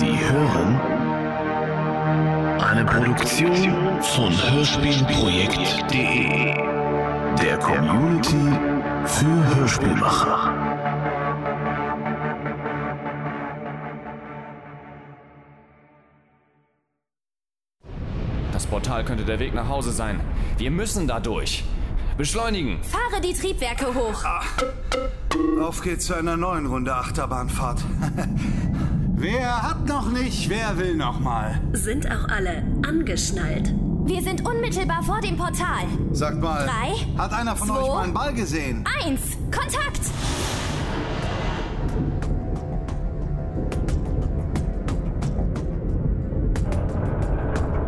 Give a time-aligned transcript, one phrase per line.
[0.00, 0.80] Sie hören
[2.58, 6.54] eine Produktion von Hörspielprojekt.de,
[7.36, 8.58] der Community
[9.04, 10.54] für Hörspielmacher.
[18.54, 20.18] Das Portal könnte der Weg nach Hause sein.
[20.56, 21.62] Wir müssen da durch.
[22.16, 22.82] Beschleunigen!
[22.84, 24.24] Fahre die Triebwerke hoch.
[25.60, 27.84] Auf geht's zu einer neuen Runde Achterbahnfahrt.
[29.20, 31.60] wer hat noch nicht, wer will noch mal?
[31.72, 33.72] Sind auch alle angeschnallt.
[34.04, 35.84] Wir sind unmittelbar vor dem Portal.
[36.12, 38.84] Sagt mal, Drei, hat einer von zwei, euch mal einen Ball gesehen?
[39.04, 39.20] Eins,
[39.54, 40.00] Kontakt!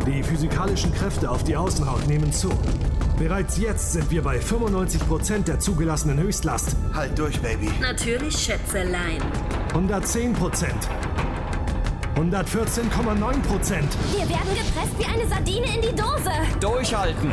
[0.07, 2.51] Die physikalischen Kräfte auf die Außenhaut nehmen zu.
[3.19, 6.77] Bereits jetzt sind wir bei 95% der zugelassenen Höchstlast.
[6.93, 7.71] Halt durch, Baby.
[7.81, 9.23] Natürlich Schätzelein.
[9.73, 10.67] 110%.
[12.17, 12.91] 114,9%.
[14.13, 16.31] Wir werden gepresst wie eine Sardine in die Dose.
[16.61, 17.33] Durchhalten!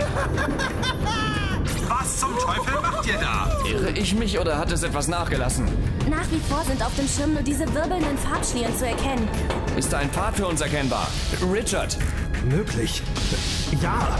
[1.87, 3.51] Was zum Teufel macht ihr da?
[3.67, 5.67] Irre ich mich oder hat es etwas nachgelassen?
[6.09, 9.27] Nach wie vor sind auf dem Schirm nur diese wirbelnden Farbschlieren zu erkennen.
[9.75, 11.07] Ist da ein Pfad für uns erkennbar?
[11.51, 11.97] Richard,
[12.47, 13.01] Möglich.
[13.81, 14.17] Ja.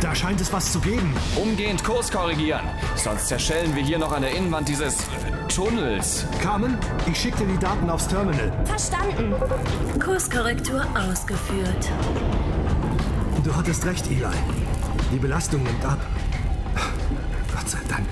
[0.00, 1.12] Da scheint es was zu geben.
[1.36, 2.62] umgehend Kurs korrigieren.
[2.96, 4.98] Sonst zerschellen wir hier noch an der Innenwand dieses
[5.48, 6.24] Tunnels.
[6.42, 8.52] Carmen, ich schicke dir die Daten aufs Terminal.
[8.64, 9.34] Verstanden.
[9.98, 11.90] Kurskorrektur ausgeführt.
[13.44, 14.26] Du hattest recht, Eli.
[15.12, 15.98] Die Belastung nimmt ab.
[17.54, 18.06] Gott sei Dank.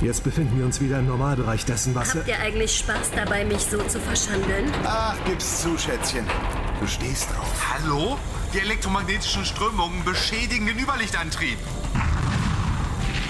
[0.00, 2.14] Jetzt befinden wir uns wieder im Normalbereich dessen, was...
[2.14, 4.70] Habt ihr eigentlich Spaß dabei, mich so zu verschandeln?
[4.84, 6.26] Ach, gib's zu, Schätzchen.
[6.80, 7.54] Du stehst drauf.
[7.72, 8.18] Hallo?
[8.52, 11.58] Die elektromagnetischen Strömungen beschädigen den Überlichtantrieb.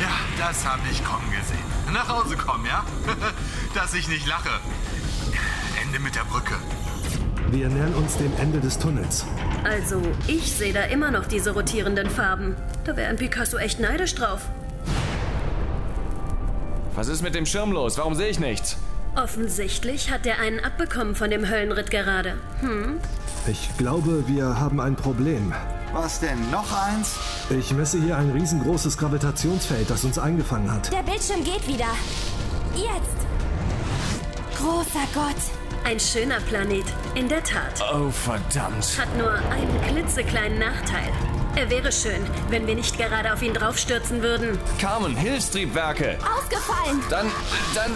[0.01, 0.09] Ja,
[0.39, 1.72] das habe ich kommen gesehen.
[1.93, 2.85] Nach Hause kommen, ja?
[3.75, 4.49] Dass ich nicht lache.
[5.83, 6.55] Ende mit der Brücke.
[7.51, 9.27] Wir nähern uns dem Ende des Tunnels.
[9.63, 12.57] Also, ich sehe da immer noch diese rotierenden Farben.
[12.85, 14.41] Da wäre ein Picasso echt neidisch drauf.
[16.95, 17.99] Was ist mit dem Schirm los?
[17.99, 18.79] Warum sehe ich nichts?
[19.15, 22.39] Offensichtlich hat er einen abbekommen von dem Höllenritt gerade.
[22.61, 23.01] Hm?
[23.47, 25.53] Ich glaube, wir haben ein Problem.
[25.93, 26.51] Was denn?
[26.51, 27.17] Noch eins?
[27.51, 30.91] Ich messe hier ein riesengroßes Gravitationsfeld, das uns eingefangen hat.
[30.91, 31.89] Der Bildschirm geht wieder.
[32.75, 33.27] Jetzt.
[34.57, 35.37] Großer Gott.
[35.85, 36.85] Ein schöner Planet.
[37.15, 37.85] In der Tat.
[37.93, 38.99] Oh, verdammt.
[38.99, 41.11] Hat nur einen klitzekleinen Nachteil.
[41.55, 44.59] Er wäre schön, wenn wir nicht gerade auf ihn draufstürzen würden.
[44.81, 46.19] Carmen, Hilfstriebwerke.
[46.39, 47.03] Ausgefallen.
[47.11, 47.27] Dann,
[47.75, 47.93] dann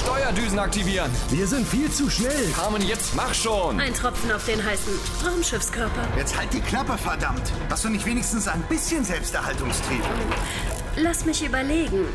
[0.00, 1.10] Steuerdüsen aktivieren.
[1.28, 2.52] Wir sind viel zu schnell.
[2.54, 3.80] Carmen, jetzt mach schon.
[3.80, 4.92] Ein Tropfen auf den heißen
[5.26, 6.06] Raumschiffskörper.
[6.16, 7.42] Jetzt halt die Klappe, verdammt.
[7.68, 10.04] Hast du nicht wenigstens ein bisschen Selbsterhaltungstrieb?
[10.94, 12.06] Lass mich überlegen.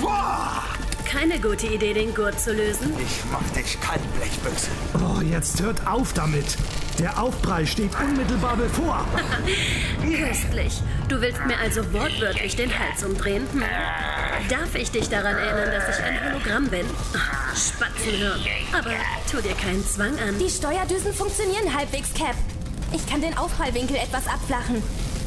[0.00, 0.62] Boah!
[1.04, 2.92] Keine gute Idee, den Gurt zu lösen.
[2.98, 4.68] Ich mach dich kalt, Blechbüchse.
[4.94, 6.56] Oh, jetzt hört auf damit.
[6.98, 9.04] Der Aufprall steht unmittelbar bevor.
[10.00, 10.80] Köstlich.
[11.08, 13.46] Du willst mir also wortwörtlich den Hals umdrehen?
[13.52, 13.62] Hm.
[14.48, 16.86] Darf ich dich daran erinnern, dass ich ein Hologramm bin?
[17.16, 18.40] Ach, Spatzenhirn.
[18.72, 18.92] Aber
[19.30, 20.38] tu dir keinen Zwang an.
[20.38, 22.36] Die Steuerdüsen funktionieren halbwegs, Cap.
[22.92, 24.82] Ich kann den Aufprallwinkel etwas abflachen.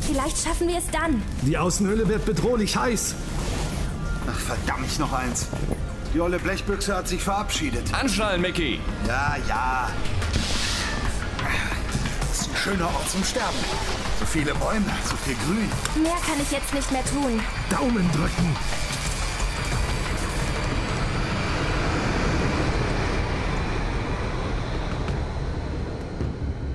[0.07, 1.21] Vielleicht schaffen wir es dann.
[1.41, 3.15] Die Außenhülle wird bedrohlich heiß.
[4.31, 5.47] Ach, verdammt, noch eins.
[6.13, 7.93] Die olle Blechbüchse hat sich verabschiedet.
[7.93, 8.79] Anschnallen, Mickey.
[9.05, 9.89] Ja, ja.
[12.63, 13.57] Schöner Ort zum Sterben.
[14.19, 15.69] So viele Bäume, so viel Grün.
[16.01, 17.39] Mehr kann ich jetzt nicht mehr tun.
[17.69, 18.55] Daumen drücken.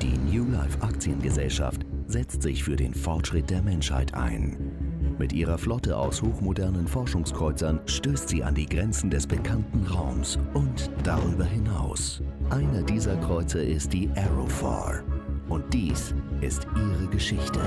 [0.01, 4.57] Die New Life Aktiengesellschaft setzt sich für den Fortschritt der Menschheit ein.
[5.19, 10.91] Mit ihrer Flotte aus hochmodernen Forschungskreuzern stößt sie an die Grenzen des bekannten Raums und
[11.03, 12.23] darüber hinaus.
[12.51, 15.03] Einer dieser Kreuzer ist die Aerofar.
[15.49, 17.61] Und dies ist ihre Geschichte.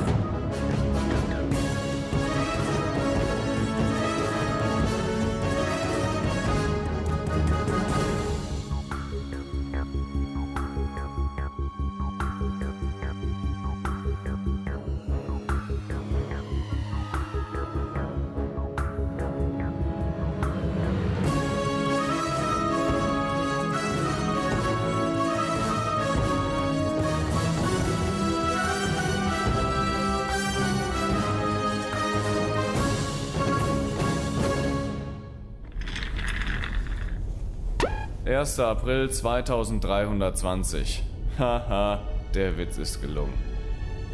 [38.25, 38.59] »1.
[38.59, 41.03] April 2320.
[41.37, 41.99] Haha,
[42.33, 43.33] der Witz ist gelungen.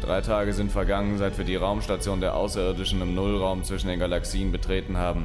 [0.02, 4.52] Drei Tage sind vergangen, seit wir die Raumstation der Außerirdischen im Nullraum zwischen den Galaxien
[4.52, 5.24] betreten haben.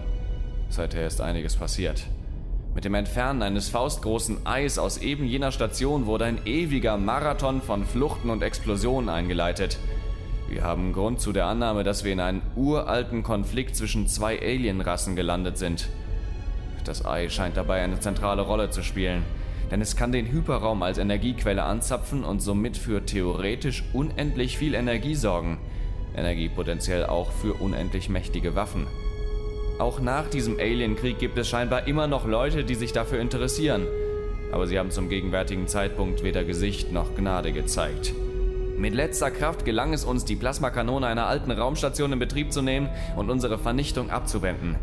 [0.69, 2.07] Seither ist einiges passiert.
[2.75, 7.85] Mit dem Entfernen eines faustgroßen Eis aus eben jener Station wurde ein ewiger Marathon von
[7.85, 9.79] Fluchten und Explosionen eingeleitet.
[10.47, 15.17] Wir haben Grund zu der Annahme, dass wir in einen uralten Konflikt zwischen zwei Alienrassen
[15.17, 15.89] gelandet sind.
[16.87, 19.23] Das Ei scheint dabei eine zentrale Rolle zu spielen,
[19.69, 25.15] denn es kann den Hyperraum als Energiequelle anzapfen und somit für theoretisch unendlich viel Energie
[25.15, 25.57] sorgen.
[26.15, 28.87] Energie potenziell auch für unendlich mächtige Waffen.
[29.79, 33.85] Auch nach diesem Alienkrieg gibt es scheinbar immer noch Leute, die sich dafür interessieren.
[34.53, 38.13] Aber sie haben zum gegenwärtigen Zeitpunkt weder Gesicht noch Gnade gezeigt.
[38.77, 42.87] Mit letzter Kraft gelang es uns, die Plasmakanone einer alten Raumstation in Betrieb zu nehmen
[43.17, 44.77] und unsere Vernichtung abzuwenden.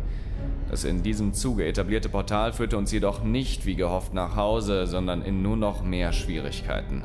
[0.69, 5.21] Das in diesem Zuge etablierte Portal führte uns jedoch nicht wie gehofft nach Hause, sondern
[5.21, 7.03] in nur noch mehr Schwierigkeiten.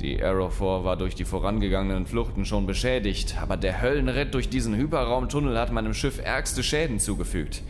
[0.00, 5.58] Die 4 war durch die vorangegangenen Fluchten schon beschädigt, aber der Höllenritt durch diesen Hyperraumtunnel
[5.58, 7.62] hat meinem Schiff ärgste Schäden zugefügt.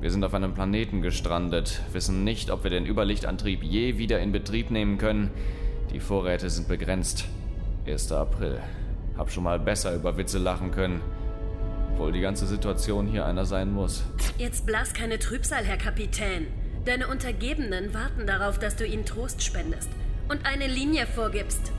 [0.00, 4.32] Wir sind auf einem Planeten gestrandet, wissen nicht, ob wir den Überlichtantrieb je wieder in
[4.32, 5.30] Betrieb nehmen können.
[5.92, 7.26] Die Vorräte sind begrenzt.
[7.86, 8.12] 1.
[8.12, 8.58] April.
[9.16, 11.00] Hab schon mal besser über Witze lachen können.
[11.96, 14.04] Obwohl die ganze Situation hier einer sein muss.
[14.36, 16.46] Jetzt blas keine Trübsal, Herr Kapitän.
[16.84, 19.88] Deine Untergebenen warten darauf, dass du ihnen Trost spendest
[20.28, 21.72] und eine Linie vorgibst.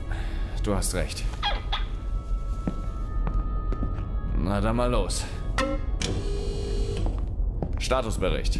[0.64, 1.22] Du hast recht.
[4.36, 5.24] Na dann mal los.
[7.78, 8.58] Statusbericht.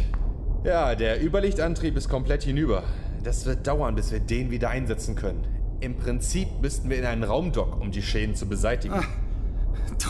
[0.63, 2.83] Ja, der Überlichtantrieb ist komplett hinüber.
[3.21, 5.45] Das wird dauern, bis wir den wieder einsetzen können.
[5.81, 8.95] Im Prinzip müssten wir in einen Raumdock, um die Schäden zu beseitigen.
[8.97, 9.07] Ach,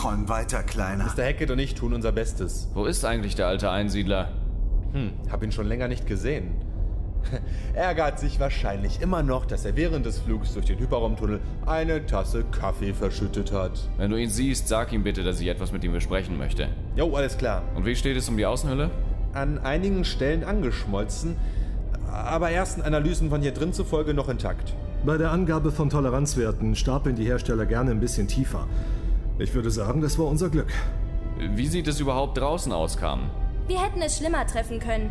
[0.00, 1.04] träum weiter, Kleiner.
[1.04, 1.24] Mr.
[1.24, 2.68] Hackett und ich tun unser Bestes.
[2.72, 4.30] Wo ist eigentlich der alte Einsiedler?
[4.92, 6.52] Hm, hab ihn schon länger nicht gesehen.
[7.74, 12.44] Ärgert sich wahrscheinlich immer noch, dass er während des Flugs durch den Hyperraumtunnel eine Tasse
[12.50, 13.72] Kaffee verschüttet hat.
[13.98, 16.68] Wenn du ihn siehst, sag ihm bitte, dass ich etwas mit ihm besprechen möchte.
[16.96, 17.62] Jo, alles klar.
[17.74, 18.90] Und wie steht es um die Außenhülle?
[19.34, 21.36] An einigen Stellen angeschmolzen,
[22.10, 24.74] aber ersten Analysen von hier drin zufolge noch intakt.
[25.04, 28.66] Bei der Angabe von Toleranzwerten stapeln die Hersteller gerne ein bisschen tiefer.
[29.40, 30.70] Ich würde sagen, das war unser Glück.
[31.38, 33.30] Wie sieht es überhaupt draußen aus, Carmen?
[33.68, 35.10] Wir hätten es schlimmer treffen können.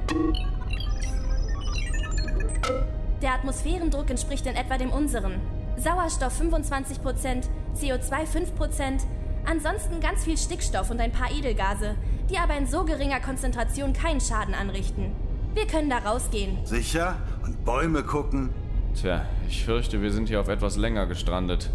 [3.23, 5.41] Der Atmosphärendruck entspricht in etwa dem unseren.
[5.77, 9.01] Sauerstoff 25%, CO2 5%,
[9.45, 11.95] ansonsten ganz viel Stickstoff und ein paar Edelgase,
[12.29, 15.11] die aber in so geringer Konzentration keinen Schaden anrichten.
[15.55, 16.63] Wir können da rausgehen.
[16.65, 17.17] Sicher?
[17.43, 18.51] Und Bäume gucken?
[18.93, 21.71] Tja, ich fürchte, wir sind hier auf etwas länger gestrandet.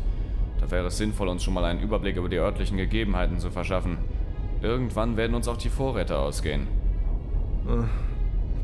[0.64, 3.98] Da wäre es sinnvoll, uns schon mal einen Überblick über die örtlichen Gegebenheiten zu verschaffen.
[4.62, 6.66] Irgendwann werden uns auch die Vorräte ausgehen.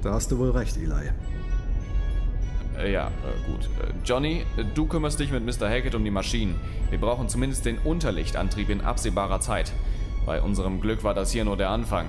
[0.02, 1.10] Da hast du wohl recht, Eli.
[2.78, 3.64] Äh, ja, äh, gut.
[3.64, 5.68] Äh, Johnny, äh, du kümmerst dich mit Mr.
[5.68, 6.54] Hackett um die Maschinen.
[6.88, 9.72] Wir brauchen zumindest den Unterlichtantrieb in absehbarer Zeit.
[10.24, 12.06] Bei unserem Glück war das hier nur der Anfang.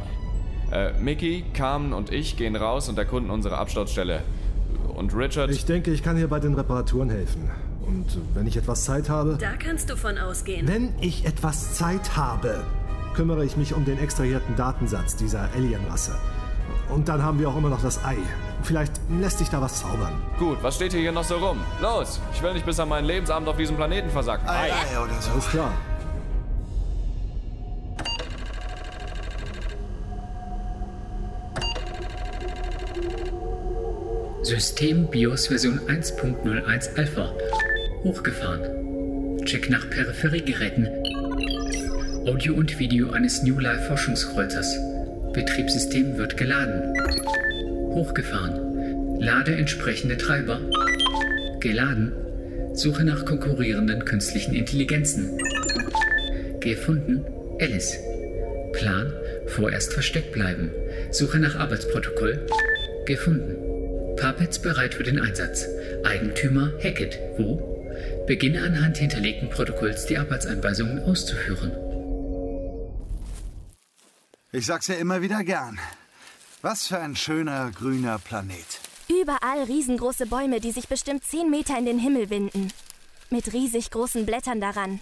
[0.72, 4.22] Äh, Mickey, Carmen und ich gehen raus und erkunden unsere Absturzstelle.
[4.96, 5.52] Und Richard.
[5.52, 7.50] Ich denke, ich kann hier bei den Reparaturen helfen.
[7.86, 9.38] Und wenn ich etwas Zeit habe.
[9.40, 10.68] Da kannst du von ausgehen.
[10.68, 12.64] Wenn ich etwas Zeit habe,
[13.16, 16.16] kümmere ich mich um den extrahierten Datensatz dieser Alienrasse.
[16.90, 18.18] Und dann haben wir auch immer noch das Ei.
[18.64, 20.14] Vielleicht lässt sich da was zaubern.
[20.38, 21.58] Gut, was steht hier noch so rum?
[21.82, 24.48] Los, ich will nicht bis an meinen Lebensabend auf diesem Planeten versacken.
[24.48, 25.32] Ei, Ei oder so.
[25.32, 25.72] Alles klar.
[34.44, 37.32] System BIOS Version 1.01 Alpha.
[38.04, 39.46] Hochgefahren.
[39.46, 40.88] Check nach Peripheriegeräten.
[42.26, 44.76] Audio und Video eines New Life Forschungskreuzers.
[45.34, 46.96] Betriebssystem wird geladen.
[47.94, 49.20] Hochgefahren.
[49.20, 50.60] Lade entsprechende Treiber.
[51.60, 52.12] Geladen.
[52.74, 55.38] Suche nach konkurrierenden künstlichen Intelligenzen.
[56.60, 57.24] Gefunden.
[57.60, 58.00] Alice.
[58.74, 59.14] Plan.
[59.46, 60.72] Vorerst versteckt bleiben.
[61.12, 62.48] Suche nach Arbeitsprotokoll.
[63.06, 63.58] Gefunden.
[64.16, 65.68] Puppets bereit für den Einsatz.
[66.04, 67.20] Eigentümer Hackett.
[67.38, 67.81] Wo?
[68.28, 71.72] Beginne anhand hinterlegten Protokolls die Arbeitsanweisungen auszuführen.
[74.52, 75.80] Ich sag's ja immer wieder gern.
[76.62, 78.80] Was für ein schöner grüner Planet.
[79.10, 82.72] Überall riesengroße Bäume, die sich bestimmt 10 Meter in den Himmel winden.
[83.30, 85.00] Mit riesig großen Blättern daran.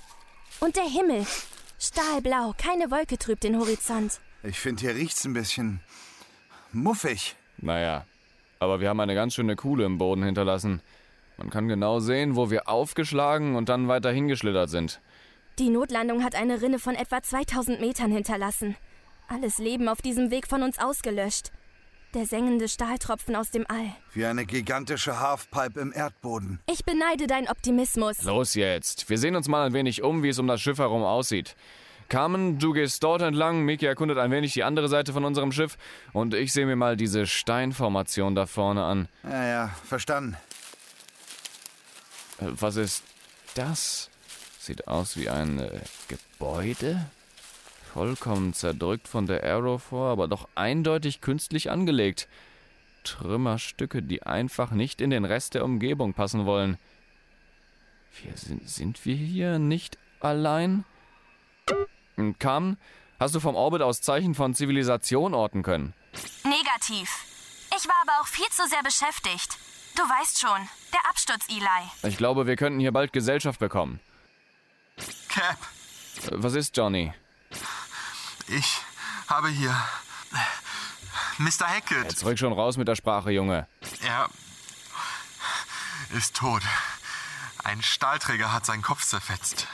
[0.60, 1.26] Und der Himmel.
[1.80, 4.20] Stahlblau, keine Wolke trübt den Horizont.
[4.44, 5.82] Ich finde, hier riecht's ein bisschen
[6.72, 7.36] muffig.
[7.58, 8.06] Naja,
[8.60, 10.82] aber wir haben eine ganz schöne Kuhle im Boden hinterlassen.
[11.40, 15.00] Man kann genau sehen, wo wir aufgeschlagen und dann weiter hingeschlittert sind.
[15.58, 18.76] Die Notlandung hat eine Rinne von etwa 2000 Metern hinterlassen.
[19.30, 21.52] Alles Leben auf diesem Weg von uns ausgelöscht.
[22.14, 23.96] Der sengende Stahltropfen aus dem All.
[24.14, 26.60] Wie eine gigantische Halfpipe im Erdboden.
[26.70, 28.24] Ich beneide deinen Optimismus.
[28.24, 29.10] Los jetzt.
[29.10, 31.56] Wir sehen uns mal ein wenig um, wie es um das Schiff herum aussieht.
[32.10, 35.78] Carmen, du gehst dort entlang, Miki erkundet ein wenig die andere Seite von unserem Schiff
[36.12, 39.08] und ich sehe mir mal diese Steinformation da vorne an.
[39.24, 40.36] Ja, ja, verstanden.
[42.40, 43.04] Was ist
[43.56, 44.10] das?
[44.60, 47.10] Sieht aus wie ein äh, Gebäude?
[47.94, 52.28] Vollkommen zerdrückt von der Aerofor, aber doch eindeutig künstlich angelegt.
[53.04, 56.78] Trümmerstücke, die einfach nicht in den Rest der Umgebung passen wollen.
[58.22, 60.86] Wir sind, sind wir hier nicht allein?
[62.16, 62.78] Hm, Carmen,
[63.20, 65.94] hast du vom Orbit aus Zeichen von Zivilisation orten können?
[66.44, 67.10] Negativ.
[67.76, 69.58] Ich war aber auch viel zu sehr beschäftigt.
[70.00, 71.68] Du weißt schon, der Absturz, Eli.
[72.04, 74.00] Ich glaube, wir könnten hier bald Gesellschaft bekommen.
[75.28, 75.58] Cap,
[76.24, 77.14] Äh, Was ist, Johnny?
[78.48, 78.78] ich
[79.28, 79.76] habe hier
[81.38, 81.68] Mr.
[81.68, 82.04] Hackett.
[82.12, 83.68] Jetzt rück schon raus mit der Sprache, Junge.
[84.02, 84.30] Er
[86.12, 86.62] ist tot.
[87.66, 89.68] Ein Stahlträger hat seinen Kopf zerfetzt.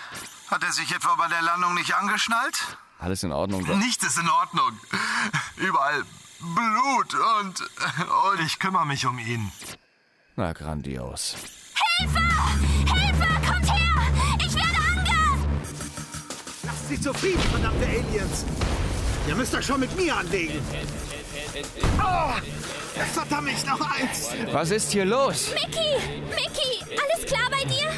[0.48, 2.78] Hat er sich etwa bei der Landung nicht angeschnallt?
[2.98, 3.64] Alles in Ordnung.
[3.64, 3.78] Doc?
[3.78, 4.80] Nichts ist in Ordnung.
[5.58, 6.04] Überall
[6.40, 9.52] Blut und, und ich kümmere mich um ihn.
[10.38, 11.34] Na, grandios.
[11.98, 12.20] Hilfe!
[12.94, 13.28] Hilfe!
[13.48, 13.96] Kommt her!
[14.40, 15.48] Ich werde ange...
[16.64, 18.44] Lasst sie zufrieden, verdammte Aliens!
[19.30, 20.60] Ihr müsst euch schon mit mir anlegen!
[22.00, 22.34] Oh,
[23.14, 24.32] verdammt, ich noch eins!
[24.52, 25.52] Was ist hier los?
[25.54, 25.96] Mickey!
[26.32, 26.84] Mickey!
[27.02, 27.90] Alles klar bei dir?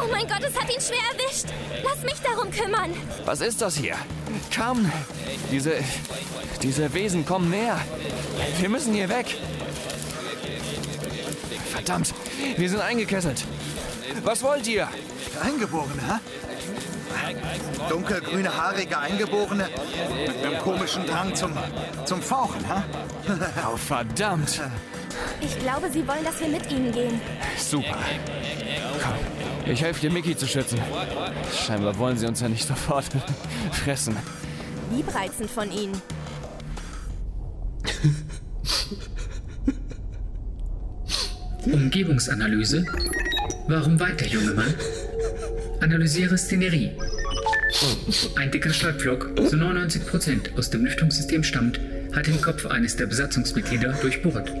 [0.00, 1.46] Oh mein Gott, es hat ihn schwer erwischt.
[1.82, 2.94] Lass mich darum kümmern.
[3.24, 3.96] Was ist das hier?
[4.52, 4.90] Carmen,
[5.50, 5.82] diese.
[6.62, 7.80] Diese Wesen kommen näher.
[8.60, 9.36] Wir müssen hier weg.
[11.84, 12.14] Verdammt,
[12.56, 13.44] wir sind eingekesselt.
[14.22, 14.86] Was wollt ihr?
[15.42, 16.20] Eingeborene, hä?
[17.88, 19.68] Dunkelgrüne, haarige Eingeborene
[20.28, 21.52] mit einem komischen Drang zum,
[22.04, 22.82] zum Fauchen, hä?
[23.72, 24.60] Oh, verdammt.
[25.40, 27.20] Ich glaube, sie wollen, dass wir mit ihnen gehen.
[27.58, 27.98] Super.
[29.02, 30.78] Komm, ich helfe dir, Mickey zu schützen.
[31.66, 33.06] Scheinbar wollen sie uns ja nicht sofort
[33.72, 34.16] fressen.
[34.92, 36.00] Liebreizend von ihnen.
[41.64, 42.84] Umgebungsanalyse.
[43.68, 44.74] Warum weiter, junge Mann?
[45.80, 46.92] Analysiere Szenerie.
[48.36, 51.80] Ein dicker Schallpflock, so 99% aus dem Lüftungssystem stammt,
[52.14, 54.52] hat den Kopf eines der Besatzungsmitglieder durchbohrt.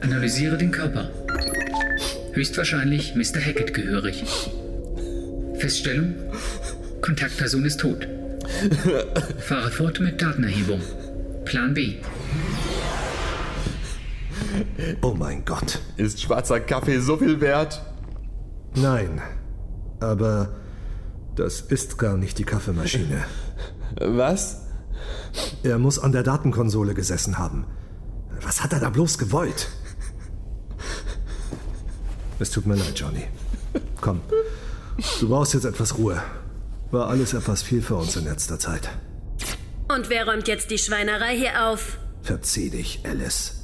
[0.00, 1.10] Analysiere den Körper.
[2.32, 3.40] Höchstwahrscheinlich Mr.
[3.40, 4.24] Hackett gehörig.
[5.58, 6.14] Feststellung:
[7.00, 8.08] Kontaktperson ist tot.
[9.38, 10.80] Fahre fort mit Datenerhebung.
[11.44, 11.94] Plan B.
[15.02, 15.80] Oh mein Gott.
[15.96, 17.82] Ist schwarzer Kaffee so viel wert?
[18.74, 19.20] Nein.
[20.00, 20.50] Aber
[21.36, 23.24] das ist gar nicht die Kaffeemaschine.
[24.00, 24.62] Was?
[25.62, 27.66] Er muss an der Datenkonsole gesessen haben.
[28.42, 29.68] Was hat er da bloß gewollt?
[32.38, 33.24] Es tut mir leid, Johnny.
[34.00, 34.20] Komm,
[35.20, 36.20] du brauchst jetzt etwas Ruhe.
[36.90, 38.90] War alles etwas viel für uns in letzter Zeit.
[39.88, 41.98] Und wer räumt jetzt die Schweinerei hier auf?
[42.22, 43.61] Verzieh dich, Alice.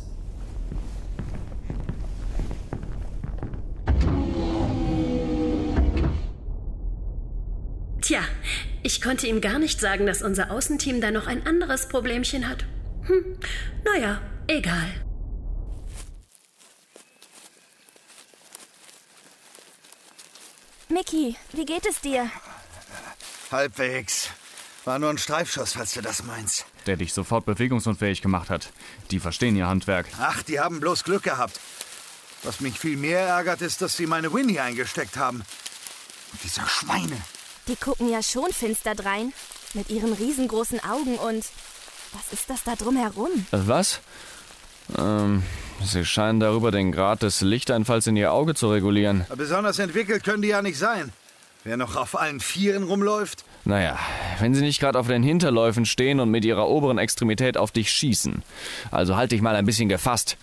[8.83, 12.65] Ich konnte ihm gar nicht sagen, dass unser Außenteam da noch ein anderes Problemchen hat.
[13.07, 13.39] Hm,
[13.85, 14.89] naja, egal.
[20.89, 22.31] Mickey, wie geht es dir?
[23.51, 24.31] Halbwegs.
[24.85, 26.65] War nur ein Streifschuss, falls du das meinst.
[26.87, 28.73] Der dich sofort bewegungsunfähig gemacht hat.
[29.11, 30.07] Die verstehen ihr Handwerk.
[30.19, 31.61] Ach, die haben bloß Glück gehabt.
[32.43, 35.43] Was mich viel mehr ärgert, ist, dass sie meine Winnie eingesteckt haben.
[36.33, 37.21] Und diese Schweine.
[37.69, 39.33] Die gucken ja schon finster drein.
[39.75, 41.45] Mit ihren riesengroßen Augen und.
[42.13, 43.29] Was ist das da drumherum?
[43.51, 44.01] Was?
[44.97, 45.43] Ähm,
[45.85, 49.27] sie scheinen darüber den Grad des Lichteinfalls in ihr Auge zu regulieren.
[49.37, 51.13] Besonders entwickelt können die ja nicht sein.
[51.65, 53.45] Wer noch auf allen Vieren rumläuft?
[53.65, 53.99] Naja,
[54.39, 57.91] wenn sie nicht gerade auf den Hinterläufen stehen und mit ihrer oberen Extremität auf dich
[57.91, 58.43] schießen.
[58.91, 60.39] Also halt dich mal ein bisschen gefasst.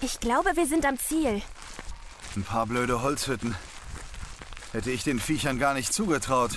[0.00, 1.42] Ich glaube, wir sind am Ziel.
[2.36, 3.54] Ein paar blöde Holzhütten.
[4.72, 6.52] Hätte ich den Viechern gar nicht zugetraut.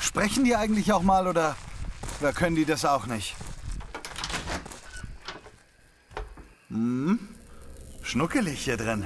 [0.00, 1.56] Sprechen die eigentlich auch mal oder,
[2.20, 3.36] oder können die das auch nicht?
[6.68, 7.18] Hm?
[8.02, 9.04] Schnuckelig hier drin.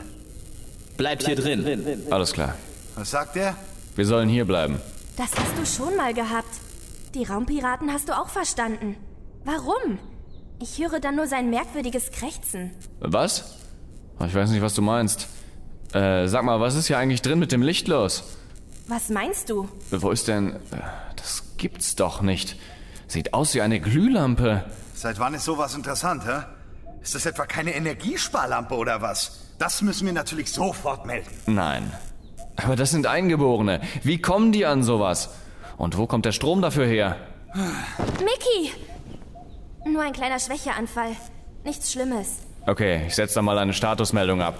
[0.97, 2.07] Bleibt hier drin.
[2.11, 2.55] Alles klar.
[2.95, 3.57] Was sagt er?
[3.97, 4.81] Wir sollen hier bleiben.
[5.17, 6.61] Das hast du schon mal gehabt.
[7.15, 8.97] Die Raumpiraten hast du auch verstanden.
[9.45, 9.99] Warum?
[10.61, 12.73] Ich höre dann nur sein merkwürdiges Krächzen.
[13.01, 13.57] Was?
[14.27, 15.29] Ich weiß nicht, was du meinst.
[15.95, 18.25] Äh, sag mal, was ist hier eigentlich drin mit dem Licht los?
[18.89, 19.69] Was meinst du?
[19.91, 20.57] Wo ist denn.
[20.57, 20.59] äh,
[21.17, 22.57] Das gibt's doch nicht.
[23.07, 24.65] Sieht aus wie eine Glühlampe.
[24.95, 26.43] Seit wann ist sowas interessant, hä?
[27.03, 29.41] Ist das etwa keine Energiesparlampe oder was?
[29.59, 31.29] Das müssen wir natürlich sofort melden.
[31.47, 31.93] Nein.
[32.57, 33.81] Aber das sind Eingeborene.
[34.03, 35.31] Wie kommen die an sowas?
[35.77, 37.17] Und wo kommt der Strom dafür her?
[38.19, 38.73] Mickey!
[39.87, 41.11] Nur ein kleiner Schwächeanfall.
[41.65, 42.39] Nichts Schlimmes.
[42.67, 44.59] Okay, ich setze da mal eine Statusmeldung ab.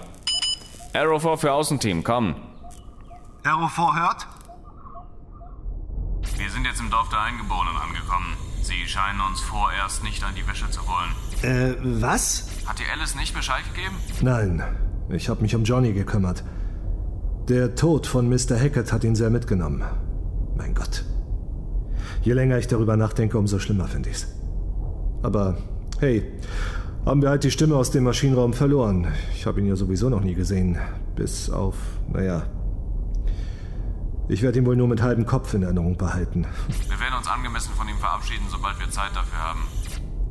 [0.95, 2.35] Arrow 4 für Außenteam, komm.
[3.43, 4.27] Arrow 4 hört?
[6.37, 8.37] Wir sind jetzt im Dorf der Eingeborenen angekommen.
[8.61, 11.11] Sie scheinen uns vorerst nicht an die Wäsche zu wollen.
[11.43, 12.47] Äh, was?
[12.65, 13.95] Hat dir Alice nicht Bescheid gegeben?
[14.21, 14.63] Nein,
[15.09, 16.43] ich habe mich um Johnny gekümmert.
[17.49, 18.57] Der Tod von Mr.
[18.57, 19.83] Hackett hat ihn sehr mitgenommen.
[20.55, 21.03] Mein Gott.
[22.21, 24.27] Je länger ich darüber nachdenke, umso schlimmer finde ich's.
[25.21, 25.57] Aber
[25.99, 26.39] hey,
[27.05, 29.13] haben wir halt die Stimme aus dem Maschinenraum verloren.
[29.35, 30.77] Ich habe ihn ja sowieso noch nie gesehen.
[31.15, 31.75] Bis auf,
[32.11, 32.43] naja.
[34.27, 36.47] Ich werde ihn wohl nur mit halbem Kopf in Erinnerung behalten.
[36.87, 39.67] Wir werden uns angemessen von ihm verabschieden, sobald wir Zeit dafür haben.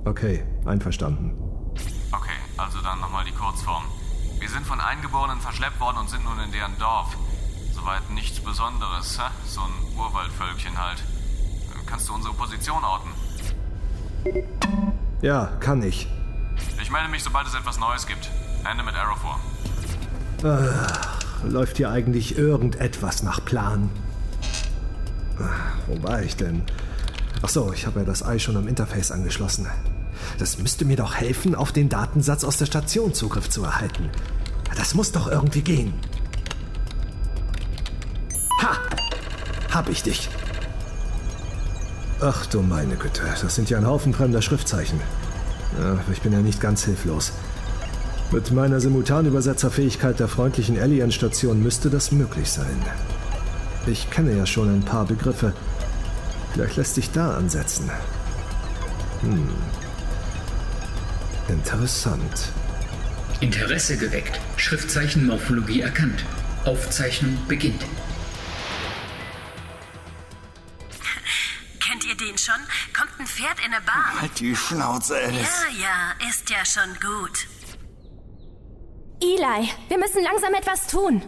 [0.04, 1.32] Okay, einverstanden.
[2.10, 3.84] Okay, also dann nochmal die Kurzform.
[4.40, 7.16] Wir sind von Eingeborenen verschleppt worden und sind nun in deren Dorf.
[7.72, 9.30] Soweit nichts Besonderes, hä?
[9.46, 11.04] So ein Urwaldvölkchen halt.
[11.86, 13.10] Kannst du unsere Position orten?
[15.22, 16.08] Ja, kann ich.
[16.84, 18.30] Ich melde mich, sobald es etwas Neues gibt.
[18.70, 19.40] Ende mit Arrow vor.
[21.42, 23.88] Läuft hier eigentlich irgendetwas nach Plan?
[25.86, 26.62] Wo war ich denn?
[27.40, 29.66] Ach so, ich habe ja das Ei schon am Interface angeschlossen.
[30.38, 34.10] Das müsste mir doch helfen, auf den Datensatz aus der Station Zugriff zu erhalten.
[34.76, 35.94] Das muss doch irgendwie gehen.
[38.60, 38.76] Ha!
[39.72, 40.28] Hab ich dich.
[42.20, 45.00] Ach du meine Güte, das sind ja ein Haufen fremder Schriftzeichen.
[46.12, 47.32] Ich bin ja nicht ganz hilflos.
[48.30, 52.82] Mit meiner Simultanübersetzerfähigkeit der freundlichen Alien-Station müsste das möglich sein.
[53.86, 55.52] Ich kenne ja schon ein paar Begriffe.
[56.52, 57.90] Vielleicht lässt sich da ansetzen.
[59.20, 59.48] Hm.
[61.48, 62.48] Interessant.
[63.40, 64.40] Interesse geweckt.
[64.56, 66.24] Schriftzeichenmorphologie erkannt.
[66.64, 67.84] Aufzeichnung beginnt.
[73.34, 74.20] Pferd in eine Bar.
[74.20, 75.64] Halt die Schnauze, Alice.
[75.80, 77.48] Ja, ja, ist ja schon gut.
[79.20, 81.20] Eli, wir müssen langsam etwas tun.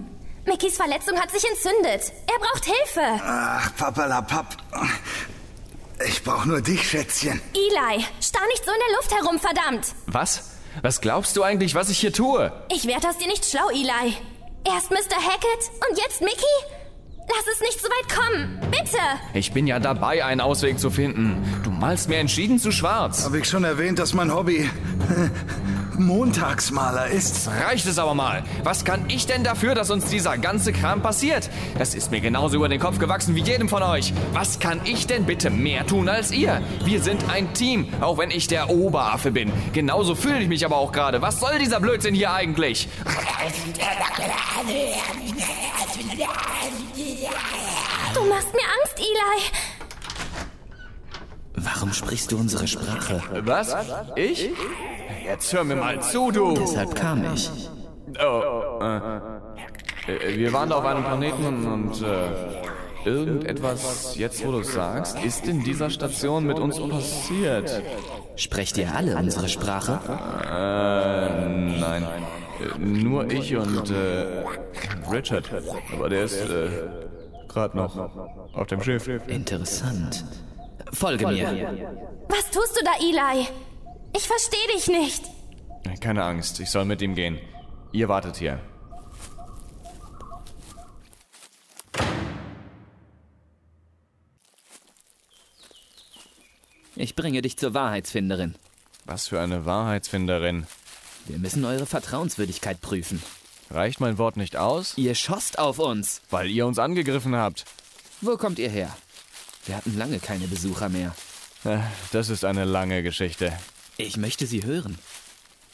[0.44, 2.12] Mickys Verletzung hat sich entzündet.
[2.28, 3.20] Er braucht Hilfe.
[3.24, 4.56] Ach, Papalapap.
[6.06, 7.40] Ich brauche nur dich, Schätzchen.
[7.52, 9.86] Eli, starr nicht so in der Luft herum, verdammt.
[10.06, 10.50] Was?
[10.82, 12.52] Was glaubst du eigentlich, was ich hier tue?
[12.70, 14.16] Ich werde aus dir nicht schlau, Eli.
[14.64, 15.16] Erst Mr.
[15.16, 16.75] Hackett und jetzt Mickey?
[17.28, 18.58] Lass es nicht so weit kommen.
[18.70, 18.98] Bitte.
[19.34, 21.42] Ich bin ja dabei, einen Ausweg zu finden.
[21.64, 23.24] Du malst mir entschieden zu schwarz.
[23.24, 24.70] Habe ich schon erwähnt, dass mein Hobby
[25.98, 27.48] Montagsmaler ist?
[27.48, 28.42] Reicht es aber mal.
[28.62, 31.50] Was kann ich denn dafür, dass uns dieser ganze Kram passiert?
[31.78, 34.12] Das ist mir genauso über den Kopf gewachsen wie jedem von euch.
[34.32, 36.62] Was kann ich denn bitte mehr tun als ihr?
[36.84, 39.52] Wir sind ein Team, auch wenn ich der Oberaffe bin.
[39.72, 41.22] Genauso fühle ich mich aber auch gerade.
[41.22, 42.88] Was soll dieser Blödsinn hier eigentlich?
[48.14, 49.50] Du machst mir Angst, Eli.
[51.54, 53.22] Warum sprichst du unsere Sprache?
[53.44, 53.74] Was?
[54.14, 54.50] Ich?
[55.26, 56.54] Jetzt hör mir mal zu, du.
[56.54, 57.50] Deshalb kam ich.
[58.24, 64.62] Oh, äh, äh, wir waren da auf einem Planeten und äh, irgendetwas, jetzt wo du
[64.62, 67.82] sagst, ist in dieser Station mit uns passiert.
[68.36, 69.98] Sprecht ihr alle unsere Sprache?
[70.44, 72.04] Äh, nein.
[72.04, 74.44] Äh, nur ich und äh,
[75.10, 75.50] Richard.
[75.92, 76.68] Aber der ist äh,
[77.48, 78.10] gerade noch
[78.54, 79.08] auf dem Schiff.
[79.26, 80.24] Interessant.
[80.92, 81.90] Folge mir.
[82.28, 83.48] Was tust du da, Eli?
[84.16, 85.22] Ich verstehe dich nicht.
[86.00, 87.38] Keine Angst, ich soll mit ihm gehen.
[87.92, 88.60] Ihr wartet hier.
[96.94, 98.54] Ich bringe dich zur Wahrheitsfinderin.
[99.04, 100.66] Was für eine Wahrheitsfinderin.
[101.26, 103.22] Wir müssen eure Vertrauenswürdigkeit prüfen.
[103.70, 104.96] Reicht mein Wort nicht aus?
[104.96, 106.22] Ihr schoßt auf uns.
[106.30, 107.64] Weil ihr uns angegriffen habt.
[108.20, 108.96] Wo kommt ihr her?
[109.66, 111.14] Wir hatten lange keine Besucher mehr.
[111.64, 111.78] Äh,
[112.12, 113.52] Das ist eine lange Geschichte.
[113.98, 114.98] Ich möchte sie hören.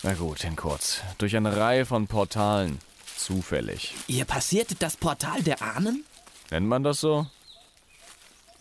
[0.03, 1.01] Na gut, in kurz.
[1.19, 2.79] Durch eine Reihe von Portalen.
[3.17, 3.95] Zufällig.
[4.09, 6.05] Ihr passiertet das Portal der Ahnen?
[6.51, 7.27] Nennt man das so?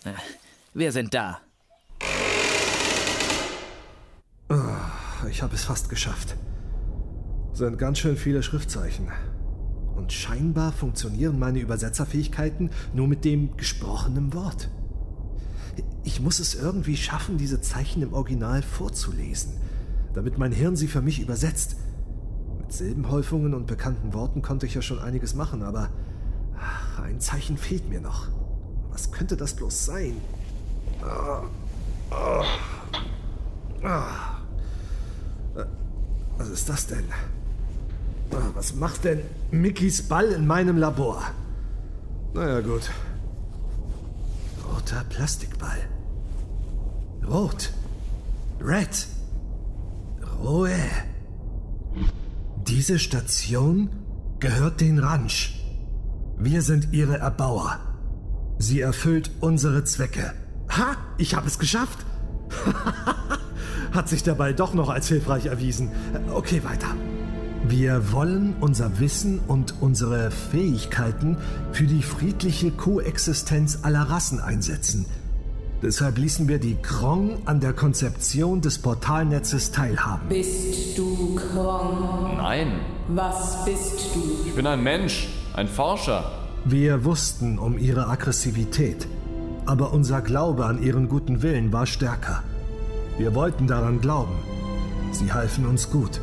[0.03, 0.11] Äh,
[0.73, 1.39] Wir sind da.
[5.29, 6.35] Ich habe es fast geschafft.
[7.53, 9.11] Sind ganz schön viele Schriftzeichen.
[9.95, 14.69] Und scheinbar funktionieren meine Übersetzerfähigkeiten nur mit dem gesprochenen Wort.
[16.03, 19.53] Ich muss es irgendwie schaffen, diese Zeichen im Original vorzulesen,
[20.13, 21.75] damit mein Hirn sie für mich übersetzt.
[22.59, 25.89] Mit Silbenhäufungen und bekannten Worten konnte ich ja schon einiges machen, aber
[26.59, 28.27] ach, ein Zeichen fehlt mir noch.
[28.91, 30.17] Was könnte das bloß sein?
[31.03, 31.43] Ah,
[32.11, 32.43] ah,
[33.83, 34.41] ah.
[36.41, 37.03] Was ist das denn?
[38.55, 41.21] Was macht denn Mickys Ball in meinem Labor?
[42.33, 42.89] Naja, gut.
[44.65, 45.77] Roter Plastikball.
[47.27, 47.71] Rot.
[48.59, 49.07] Red.
[50.43, 50.69] Roe.
[52.67, 53.89] Diese Station
[54.39, 55.61] gehört den Ranch.
[56.37, 57.79] Wir sind ihre Erbauer.
[58.57, 60.33] Sie erfüllt unsere Zwecke.
[60.69, 62.05] Ha, ich habe es geschafft.
[63.91, 65.91] Hat sich dabei doch noch als hilfreich erwiesen.
[66.33, 66.95] Okay, weiter.
[67.67, 71.37] Wir wollen unser Wissen und unsere Fähigkeiten
[71.71, 75.05] für die friedliche Koexistenz aller Rassen einsetzen.
[75.81, 80.27] Deshalb ließen wir die Krong an der Konzeption des Portalnetzes teilhaben.
[80.29, 82.37] Bist du Krong?
[82.37, 82.71] Nein,
[83.07, 84.47] Was bist du?
[84.47, 86.31] ich bin ein Mensch, ein Forscher.
[86.65, 89.07] Wir wussten um ihre Aggressivität,
[89.65, 92.43] aber unser Glaube an ihren guten Willen war stärker.
[93.17, 94.35] Wir wollten daran glauben.
[95.11, 96.21] Sie halfen uns gut.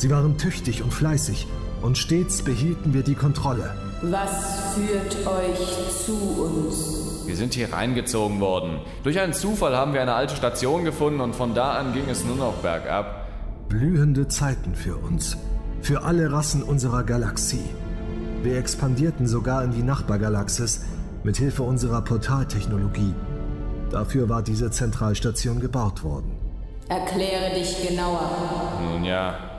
[0.00, 1.46] Sie waren tüchtig und fleißig
[1.82, 3.74] und stets behielten wir die Kontrolle.
[4.00, 7.26] Was führt euch zu uns?
[7.26, 8.80] Wir sind hier reingezogen worden.
[9.02, 12.24] Durch einen Zufall haben wir eine alte Station gefunden und von da an ging es
[12.24, 13.28] nur noch bergab.
[13.68, 15.36] Blühende Zeiten für uns,
[15.82, 17.68] für alle Rassen unserer Galaxie.
[18.42, 20.80] Wir expandierten sogar in die Nachbargalaxis
[21.24, 23.12] mit Hilfe unserer Portaltechnologie.
[23.90, 26.32] Dafür war diese Zentralstation gebaut worden.
[26.88, 28.30] Erkläre dich genauer.
[28.82, 29.49] Nun ja,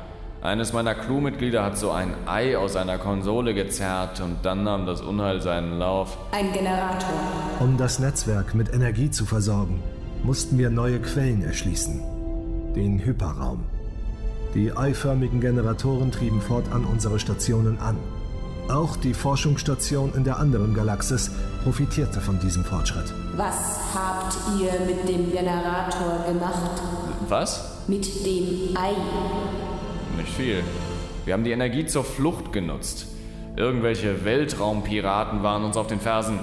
[0.42, 5.02] eines meiner Crewmitglieder hat so ein Ei aus einer Konsole gezerrt und dann nahm das
[5.02, 6.18] Unheil seinen Lauf.
[6.32, 7.10] Ein Generator.
[7.60, 9.84] Um das Netzwerk mit Energie zu versorgen,
[10.24, 12.02] mussten wir neue Quellen erschließen.
[12.76, 13.64] Den Hyperraum.
[14.56, 17.98] Die eiförmigen Generatoren trieben fortan unsere Stationen an.
[18.70, 21.32] Auch die Forschungsstation in der anderen Galaxis
[21.64, 23.14] profitierte von diesem Fortschritt.
[23.36, 26.82] Was habt ihr mit dem Generator gemacht?
[27.28, 27.80] Was?
[27.88, 28.94] Mit dem Ei.
[30.18, 30.64] Nicht viel.
[31.26, 33.08] Wir haben die Energie zur Flucht genutzt.
[33.56, 36.40] Irgendwelche Weltraumpiraten waren uns auf den Fersen.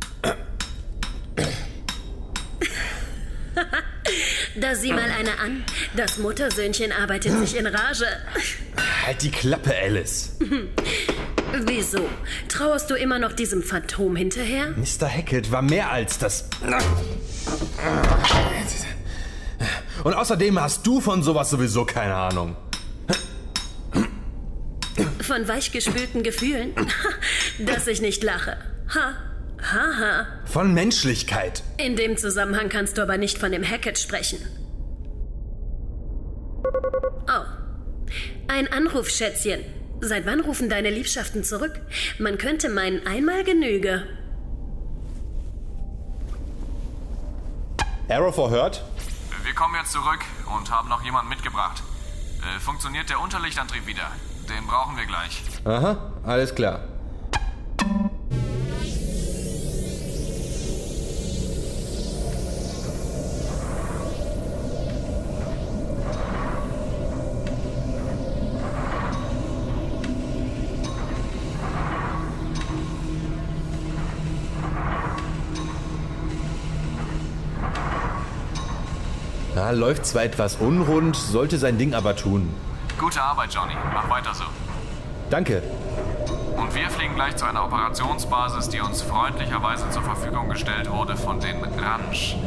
[4.61, 5.63] Da sieh mal eine an.
[5.97, 8.07] Das Muttersöhnchen arbeitet sich in Rage.
[9.07, 10.37] Halt die Klappe, Alice.
[11.67, 12.09] Wieso?
[12.49, 14.75] Trauerst du immer noch diesem Phantom hinterher?
[14.77, 15.09] Mr.
[15.09, 16.49] Hackett war mehr als das.
[20.05, 22.57] Und außerdem hast du von sowas sowieso keine Ahnung.
[25.21, 26.75] Von weichgespülten Gefühlen?
[27.67, 28.57] Dass ich nicht lache.
[28.95, 29.15] Ha.
[29.61, 30.27] Haha.
[30.47, 31.63] Von Menschlichkeit.
[31.79, 34.39] In dem Zusammenhang kannst du aber nicht von dem Hackett sprechen.
[37.27, 37.45] Oh.
[38.47, 39.61] Ein Anruf, Schätzchen.
[40.01, 41.81] Seit wann rufen deine Liebschaften zurück?
[42.19, 44.05] Man könnte meinen, einmal genüge.
[48.09, 48.85] Arrow hört?
[49.45, 50.21] Wir kommen jetzt zurück
[50.57, 51.83] und haben noch jemanden mitgebracht.
[52.41, 54.11] Äh, funktioniert der Unterlichtantrieb wieder?
[54.49, 55.43] Den brauchen wir gleich.
[55.65, 56.81] Aha, alles klar.
[79.69, 82.49] Na, läuft zwar etwas unrund, sollte sein Ding aber tun.
[82.99, 83.75] Gute Arbeit, Johnny.
[83.93, 84.45] Mach weiter so.
[85.29, 85.63] Danke.
[86.57, 91.39] Und wir fliegen gleich zu einer Operationsbasis, die uns freundlicherweise zur Verfügung gestellt wurde von
[91.41, 92.39] den Ranch.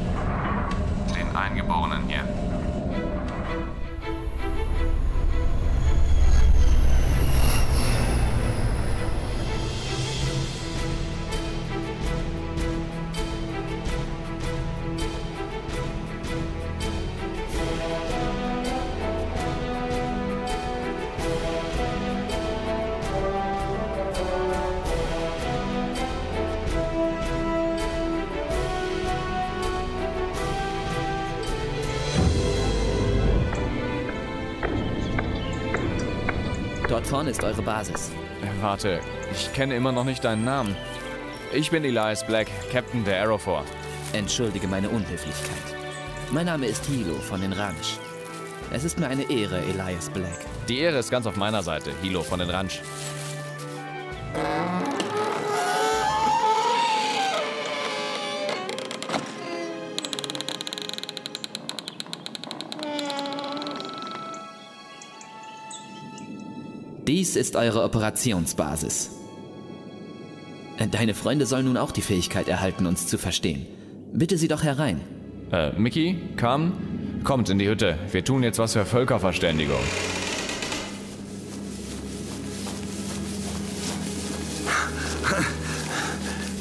[1.16, 2.24] Den Eingeborenen hier.
[37.32, 38.12] Ist eure Basis.
[38.42, 39.00] Äh, Warte,
[39.32, 40.76] ich kenne immer noch nicht deinen Namen.
[41.54, 43.64] Ich bin Elias Black, Captain der Aerofor.
[44.14, 45.76] Entschuldige meine Unhöflichkeit.
[46.32, 47.98] Mein Name ist Hilo von den Ranch.
[48.72, 50.46] Es ist mir eine Ehre, Elias Black.
[50.68, 52.82] Die Ehre ist ganz auf meiner Seite, Hilo von den Ranch.
[67.12, 69.10] Dies ist eure Operationsbasis.
[70.78, 73.66] Äh, Deine Freunde sollen nun auch die Fähigkeit erhalten, uns zu verstehen.
[74.14, 75.02] Bitte sie doch herein.
[75.52, 76.72] Äh, Mickey, Kam,
[77.26, 77.98] kommt in die Hütte.
[78.14, 79.82] Wir tun jetzt was für Völkerverständigung.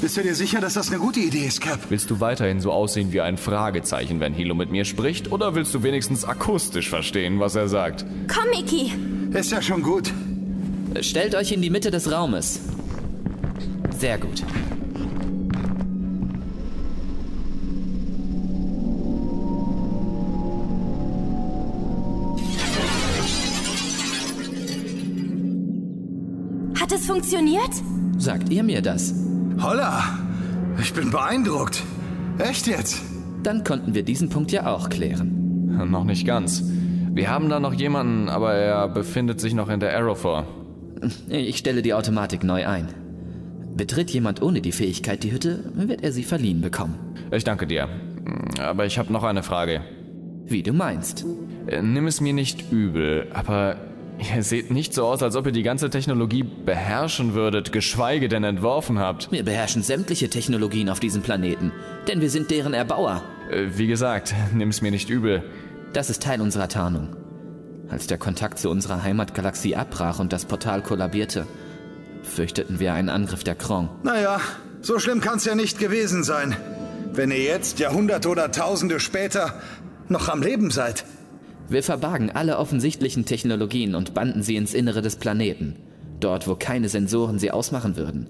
[0.01, 1.79] Bist du dir sicher, dass das eine gute Idee ist, Cap?
[1.91, 5.73] Willst du weiterhin so aussehen wie ein Fragezeichen, wenn Hilo mit mir spricht, oder willst
[5.75, 8.05] du wenigstens akustisch verstehen, was er sagt?
[8.27, 8.93] Komm, Mickey.
[9.33, 10.11] Ist ja schon gut.
[11.01, 12.61] Stellt euch in die Mitte des Raumes.
[13.99, 14.43] Sehr gut.
[26.79, 27.71] Hat es funktioniert?
[28.19, 29.15] Sagt ihr mir das?
[29.63, 30.19] Holla!
[30.81, 31.83] Ich bin beeindruckt.
[32.39, 33.01] Echt jetzt?
[33.43, 35.87] Dann konnten wir diesen Punkt ja auch klären.
[35.91, 36.63] Noch nicht ganz.
[37.13, 40.47] Wir haben da noch jemanden, aber er befindet sich noch in der Arrow vor.
[41.29, 42.89] Ich stelle die Automatik neu ein.
[43.77, 46.95] Betritt jemand ohne die Fähigkeit die Hütte, wird er sie verliehen bekommen.
[47.31, 47.89] Ich danke dir.
[48.61, 49.83] Aber ich habe noch eine Frage.
[50.47, 51.25] Wie du meinst.
[51.67, 53.77] Äh, Nimm es mir nicht übel, aber
[54.35, 58.45] ihr seht nicht so aus, als ob ihr die ganze Technologie beherrschen würdet, geschweige denn
[58.45, 59.31] entworfen habt.
[59.33, 61.73] Wir beherrschen sämtliche Technologien auf diesem Planeten,
[62.09, 63.23] denn wir sind deren Erbauer.
[63.51, 65.43] Äh, Wie gesagt, nimm es mir nicht übel.
[65.93, 67.09] Das ist Teil unserer Tarnung.
[67.91, 71.47] Als der Kontakt zu unserer Heimatgalaxie abbrach und das Portal kollabierte,
[72.23, 73.89] fürchteten wir einen Angriff der Krong.
[74.05, 74.41] Naja,
[74.81, 76.57] so schlimm kann's ja nicht gewesen sein.
[77.13, 79.61] Wenn ihr jetzt, Jahrhunderte oder Tausende später,
[80.09, 81.05] noch am Leben seid.
[81.69, 85.77] Wir verbargen alle offensichtlichen Technologien und banden sie ins Innere des Planeten,
[86.21, 88.29] dort wo keine Sensoren sie ausmachen würden.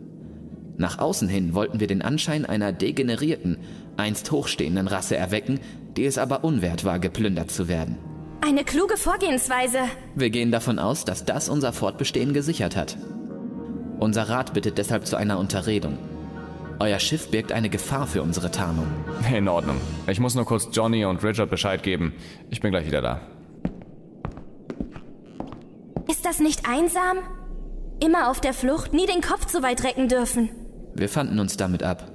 [0.79, 3.59] Nach außen hin wollten wir den Anschein einer degenerierten,
[3.99, 5.61] einst hochstehenden Rasse erwecken,
[5.97, 7.99] die es aber unwert war, geplündert zu werden.
[8.43, 9.81] Eine kluge Vorgehensweise.
[10.15, 12.97] Wir gehen davon aus, dass das unser Fortbestehen gesichert hat.
[13.99, 15.99] Unser Rat bittet deshalb zu einer Unterredung.
[16.79, 18.87] Euer Schiff birgt eine Gefahr für unsere Tarnung.
[19.31, 19.77] In Ordnung.
[20.07, 22.15] Ich muss nur kurz Johnny und Richard Bescheid geben.
[22.49, 23.21] Ich bin gleich wieder da.
[26.09, 27.19] Ist das nicht einsam?
[28.03, 30.49] Immer auf der Flucht, nie den Kopf zu weit recken dürfen.
[30.95, 32.11] Wir fanden uns damit ab.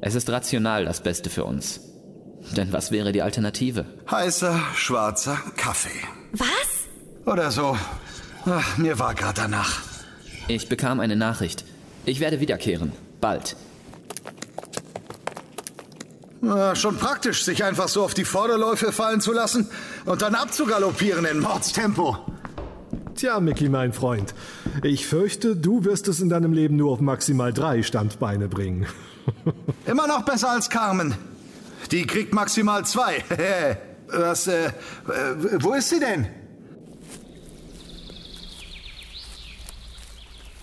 [0.00, 1.91] Es ist rational das Beste für uns.
[2.56, 3.84] Denn was wäre die Alternative?
[4.10, 5.90] Heißer, schwarzer Kaffee.
[6.32, 7.26] Was?
[7.26, 7.76] Oder so.
[8.46, 9.80] Ach, mir war gerade danach.
[10.48, 11.64] Ich bekam eine Nachricht.
[12.04, 12.92] Ich werde wiederkehren.
[13.20, 13.56] Bald.
[16.40, 19.68] Na, schon praktisch, sich einfach so auf die Vorderläufe fallen zu lassen
[20.04, 22.16] und dann abzugaloppieren in Mordstempo.
[23.14, 24.34] Tja, Mickey, mein Freund.
[24.82, 28.86] Ich fürchte, du wirst es in deinem Leben nur auf maximal drei Standbeine bringen.
[29.86, 31.14] Immer noch besser als Carmen.
[31.90, 33.24] Die kriegt maximal zwei.
[34.08, 34.70] Was, äh,
[35.58, 36.28] wo ist sie denn?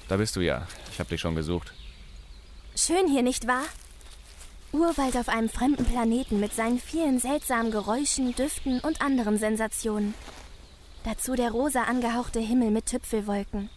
[0.07, 0.67] Da bist du ja.
[0.91, 1.73] Ich habe dich schon gesucht.
[2.75, 3.63] Schön hier, nicht wahr?
[4.71, 10.13] Urwald auf einem fremden Planeten mit seinen vielen seltsamen Geräuschen, Düften und anderen Sensationen.
[11.03, 13.69] Dazu der rosa angehauchte Himmel mit Tüpfelwolken.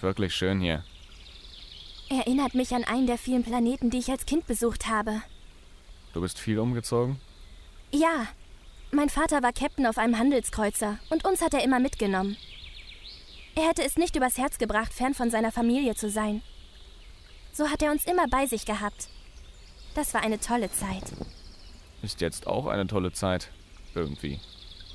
[0.00, 0.84] Wirklich schön hier.
[2.10, 5.22] Erinnert mich an einen der vielen Planeten, die ich als Kind besucht habe.
[6.12, 7.20] Du bist viel umgezogen?
[7.92, 8.26] Ja,
[8.90, 12.36] mein Vater war Captain auf einem Handelskreuzer und uns hat er immer mitgenommen.
[13.54, 16.42] Er hätte es nicht übers Herz gebracht, fern von seiner Familie zu sein.
[17.52, 19.08] So hat er uns immer bei sich gehabt.
[19.94, 21.04] Das war eine tolle Zeit.
[22.02, 23.50] Ist jetzt auch eine tolle Zeit.
[23.94, 24.40] Irgendwie.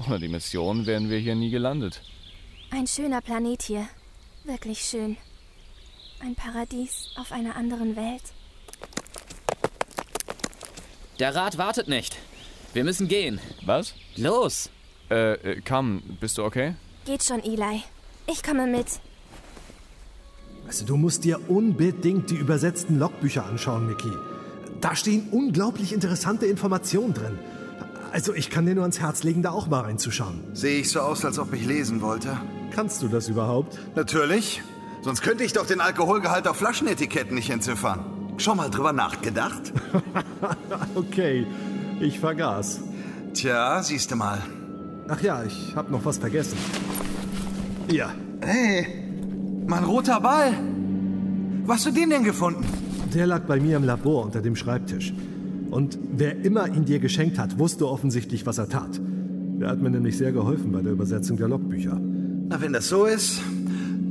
[0.05, 2.01] Ohne die Mission wären wir hier nie gelandet.
[2.71, 3.87] Ein schöner Planet hier.
[4.43, 5.15] Wirklich schön.
[6.19, 8.23] Ein Paradies auf einer anderen Welt.
[11.19, 12.17] Der Rat wartet nicht.
[12.73, 13.39] Wir müssen gehen.
[13.65, 13.93] Was?
[14.15, 14.69] Los!
[15.09, 16.75] Äh, äh, Kam, bist du okay?
[17.05, 17.83] Geht schon, Eli.
[18.27, 18.87] Ich komme mit.
[20.67, 24.11] Also du musst dir unbedingt die übersetzten Logbücher anschauen, Mickey.
[24.81, 27.39] Da stehen unglaublich interessante Informationen drin.
[28.11, 30.43] Also ich kann dir nur ans Herz legen, da auch mal reinzuschauen.
[30.53, 32.37] Sehe ich so aus, als ob ich lesen wollte?
[32.71, 33.77] Kannst du das überhaupt?
[33.95, 34.61] Natürlich.
[35.05, 37.99] Sonst könnte ich doch den Alkoholgehalt auf Flaschenetiketten nicht entziffern.
[38.37, 39.71] Schon mal drüber nachgedacht?
[40.95, 41.45] okay,
[41.99, 42.79] ich vergaß.
[43.35, 44.41] Tja, siehst du mal.
[45.07, 46.57] Ach ja, ich hab noch was vergessen.
[47.91, 48.09] Ja.
[48.41, 48.87] Hey,
[49.67, 50.53] mein roter Ball.
[51.65, 52.65] Was hast du den denn gefunden?
[53.13, 55.13] Der lag bei mir im Labor unter dem Schreibtisch.
[55.69, 58.99] Und wer immer ihn dir geschenkt hat, wusste offensichtlich, was er tat.
[59.59, 61.95] Der hat mir nämlich sehr geholfen bei der Übersetzung der Logbücher.
[62.49, 63.39] Na, wenn das so ist,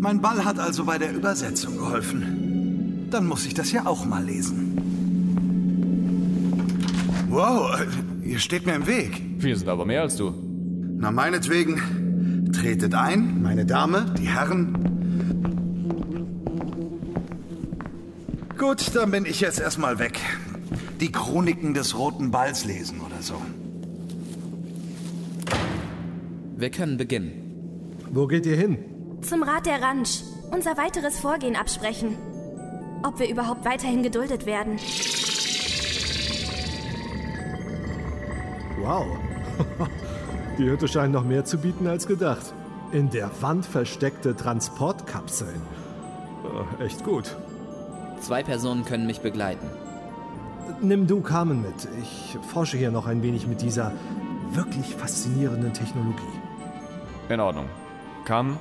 [0.05, 3.09] mein Ball hat also bei der Übersetzung geholfen.
[3.11, 4.77] Dann muss ich das ja auch mal lesen.
[7.31, 7.81] Wow,
[8.23, 9.23] ihr steht mir im Weg.
[9.39, 10.35] Wir sind aber mehr als du.
[10.99, 14.75] Na, meinetwegen, tretet ein, meine Dame, die Herren.
[18.59, 20.21] Gut, dann bin ich jetzt erstmal weg.
[21.01, 23.41] Die Chroniken des Roten Balls lesen oder so.
[26.59, 27.33] Wir können beginnen.
[28.11, 28.94] Wo geht ihr hin?
[29.27, 30.23] Zum Rat der Ranch.
[30.51, 32.19] Unser weiteres Vorgehen absprechen.
[33.03, 34.79] Ob wir überhaupt weiterhin geduldet werden.
[38.81, 39.07] Wow.
[40.59, 42.53] Die Hütte scheint noch mehr zu bieten als gedacht.
[42.93, 45.63] In der Wand versteckte Transportkapseln.
[46.79, 47.35] Äh, echt gut.
[48.21, 49.67] Zwei Personen können mich begleiten.
[50.83, 51.89] Nimm du Carmen mit.
[52.03, 53.93] Ich forsche hier noch ein wenig mit dieser
[54.51, 56.23] wirklich faszinierenden Technologie.
[57.31, 57.67] In Ordnung.
[58.27, 58.59] Carmen?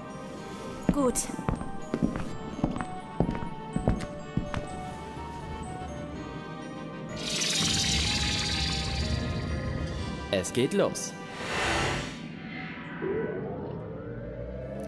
[0.94, 1.14] Gut.
[10.32, 11.14] Es geht los.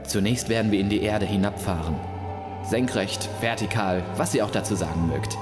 [0.07, 1.95] Zunächst werden wir in die Erde hinabfahren.
[2.63, 5.37] Senkrecht, vertikal, was ihr auch dazu sagen mögt.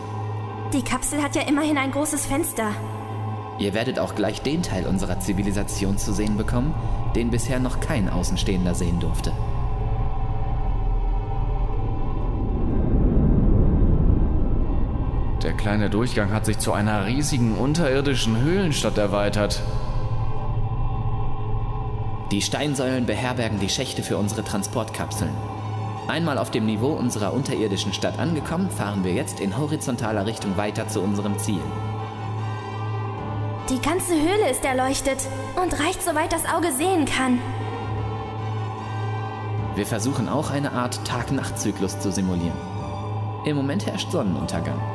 [0.73, 2.71] Die Kapsel hat ja immerhin ein großes Fenster.
[3.60, 6.73] Ihr werdet auch gleich den Teil unserer Zivilisation zu sehen bekommen,
[7.15, 9.34] den bisher noch kein Außenstehender sehen durfte.
[15.63, 19.62] Kleine Durchgang hat sich zu einer riesigen unterirdischen Höhlenstadt erweitert.
[22.32, 25.32] Die Steinsäulen beherbergen die Schächte für unsere Transportkapseln.
[26.10, 30.89] Einmal auf dem Niveau unserer unterirdischen Stadt angekommen, fahren wir jetzt in horizontaler Richtung weiter
[30.89, 31.62] zu unserem Ziel.
[33.69, 35.19] Die ganze Höhle ist erleuchtet
[35.56, 37.39] und reicht soweit das Auge sehen kann.
[39.76, 42.58] Wir versuchen auch eine Art Tag-Nacht-Zyklus zu simulieren.
[43.45, 44.92] Im Moment herrscht Sonnenuntergang.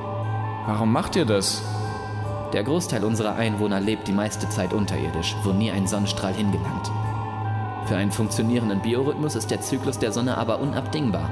[0.68, 1.62] Warum macht ihr das?
[2.52, 6.90] Der Großteil unserer Einwohner lebt die meiste Zeit unterirdisch, wo nie ein Sonnenstrahl hingelangt.
[7.86, 11.30] Für einen funktionierenden Biorhythmus ist der Zyklus der Sonne aber unabdingbar.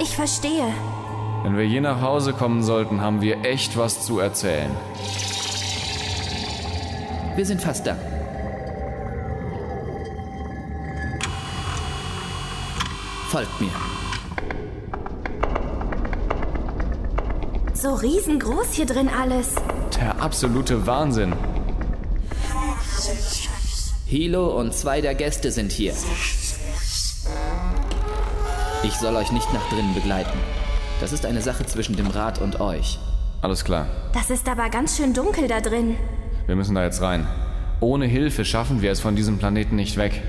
[0.00, 0.72] Ich verstehe.
[1.42, 4.70] Wenn wir je nach Hause kommen sollten, haben wir echt was zu erzählen.
[7.34, 7.96] Wir sind fast da.
[13.30, 13.99] Folgt mir.
[17.80, 19.54] So riesengroß hier drin alles.
[19.98, 21.32] Der absolute Wahnsinn.
[24.04, 25.94] Hilo und zwei der Gäste sind hier.
[28.82, 30.38] Ich soll euch nicht nach drinnen begleiten.
[31.00, 32.98] Das ist eine Sache zwischen dem Rat und euch.
[33.40, 33.86] Alles klar.
[34.12, 35.96] Das ist aber ganz schön dunkel da drin.
[36.44, 37.26] Wir müssen da jetzt rein.
[37.80, 40.20] Ohne Hilfe schaffen wir es von diesem Planeten nicht weg.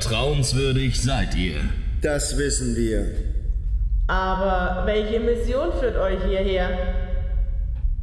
[0.00, 1.56] Vertrauenswürdig seid ihr.
[2.02, 3.04] Das wissen wir.
[4.06, 6.70] Aber welche Mission führt euch hierher?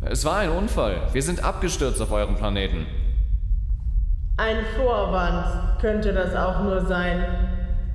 [0.01, 0.97] Es war ein Unfall.
[1.13, 2.86] Wir sind abgestürzt auf eurem Planeten.
[4.36, 7.23] Ein Vorwand könnte das auch nur sein.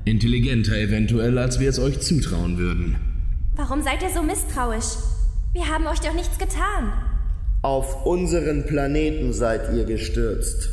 [0.07, 2.97] Intelligenter eventuell, als wir es euch zutrauen würden.
[3.55, 4.97] Warum seid ihr so misstrauisch?
[5.53, 6.91] Wir haben euch doch nichts getan.
[7.61, 10.71] Auf unseren Planeten seid ihr gestürzt.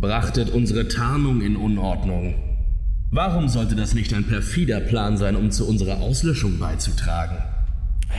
[0.00, 2.47] Brachtet unsere Tarnung in Unordnung.
[3.10, 7.42] Warum sollte das nicht ein perfider Plan sein, um zu unserer Auslöschung beizutragen?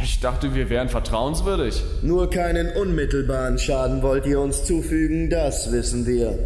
[0.01, 1.83] Ich dachte, wir wären vertrauenswürdig.
[2.01, 6.39] Nur keinen unmittelbaren Schaden wollt ihr uns zufügen, das wissen wir.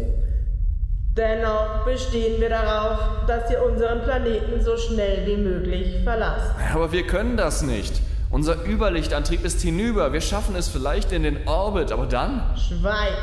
[1.16, 6.50] Dennoch bestehen wir darauf, dass ihr unseren Planeten so schnell wie möglich verlasst.
[6.74, 8.02] Aber wir können das nicht.
[8.30, 10.12] Unser Überlichtantrieb ist hinüber.
[10.12, 12.42] Wir schaffen es vielleicht in den Orbit, aber dann?
[12.56, 13.14] Schweig!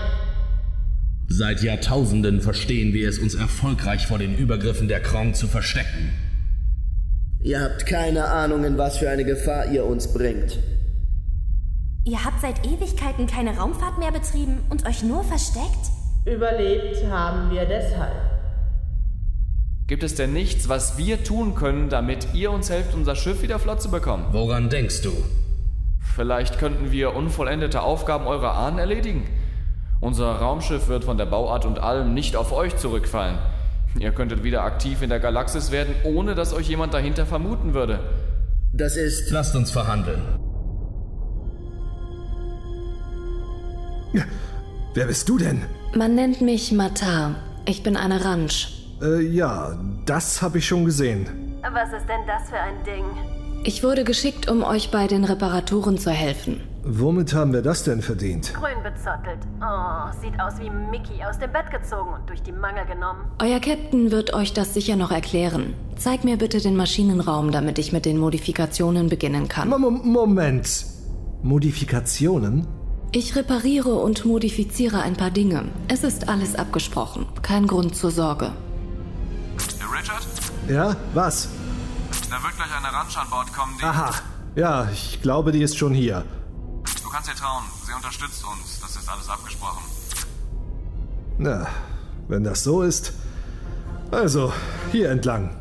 [1.33, 6.11] Seit Jahrtausenden verstehen wir es, uns erfolgreich vor den Übergriffen der Krong zu verstecken.
[7.39, 10.59] Ihr habt keine Ahnung, in was für eine Gefahr ihr uns bringt.
[12.03, 15.91] Ihr habt seit Ewigkeiten keine Raumfahrt mehr betrieben und euch nur versteckt?
[16.25, 18.11] Überlebt haben wir deshalb.
[19.87, 23.57] Gibt es denn nichts, was wir tun können, damit ihr uns helft, unser Schiff wieder
[23.57, 24.25] flott zu bekommen?
[24.31, 25.11] Woran denkst du?
[26.13, 29.23] Vielleicht könnten wir unvollendete Aufgaben eurer Ahnen erledigen.
[30.01, 33.37] Unser Raumschiff wird von der Bauart und allem nicht auf euch zurückfallen.
[33.99, 37.99] Ihr könntet wieder aktiv in der Galaxis werden, ohne dass euch jemand dahinter vermuten würde.
[38.73, 39.29] Das ist.
[39.31, 40.21] Lasst uns verhandeln.
[44.93, 45.61] Wer bist du denn?
[45.95, 47.35] Man nennt mich Matar.
[47.65, 48.89] Ich bin eine Ranch.
[49.01, 51.59] Äh, ja, Das habe ich schon gesehen.
[51.61, 53.05] Was ist denn das für ein Ding?
[53.63, 56.61] Ich wurde geschickt, um euch bei den Reparaturen zu helfen.
[56.83, 58.53] Womit haben wir das denn verdient?
[58.55, 59.39] Grün bezottelt.
[59.61, 63.31] Oh, sieht aus wie Mickey aus dem Bett gezogen und durch die Mangel genommen.
[63.39, 65.75] Euer Captain wird euch das sicher noch erklären.
[65.95, 69.69] Zeig mir bitte den Maschinenraum, damit ich mit den Modifikationen beginnen kann.
[69.69, 70.85] Mom Moment.
[71.43, 72.65] Modifikationen?
[73.11, 75.65] Ich repariere und modifiziere ein paar Dinge.
[75.87, 77.27] Es ist alles abgesprochen.
[77.43, 78.53] Kein Grund zur Sorge.
[79.93, 80.25] Richard?
[80.67, 81.49] Ja, was?
[82.29, 83.83] Da wird gleich eine Ranch an Bord kommen, die...
[83.83, 84.11] Aha.
[84.55, 86.23] Ja, ich glaube, die ist schon hier.
[87.11, 87.65] Du kannst ihr trauen.
[87.85, 88.79] Sie unterstützt uns.
[88.79, 89.83] Das ist alles abgesprochen.
[91.37, 91.67] Na,
[92.29, 93.11] wenn das so ist.
[94.11, 94.53] Also,
[94.93, 95.53] hier entlang.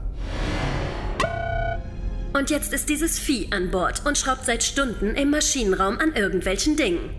[2.35, 6.77] Und jetzt ist dieses Vieh an Bord und schraubt seit Stunden im Maschinenraum an irgendwelchen
[6.77, 7.11] Dingen.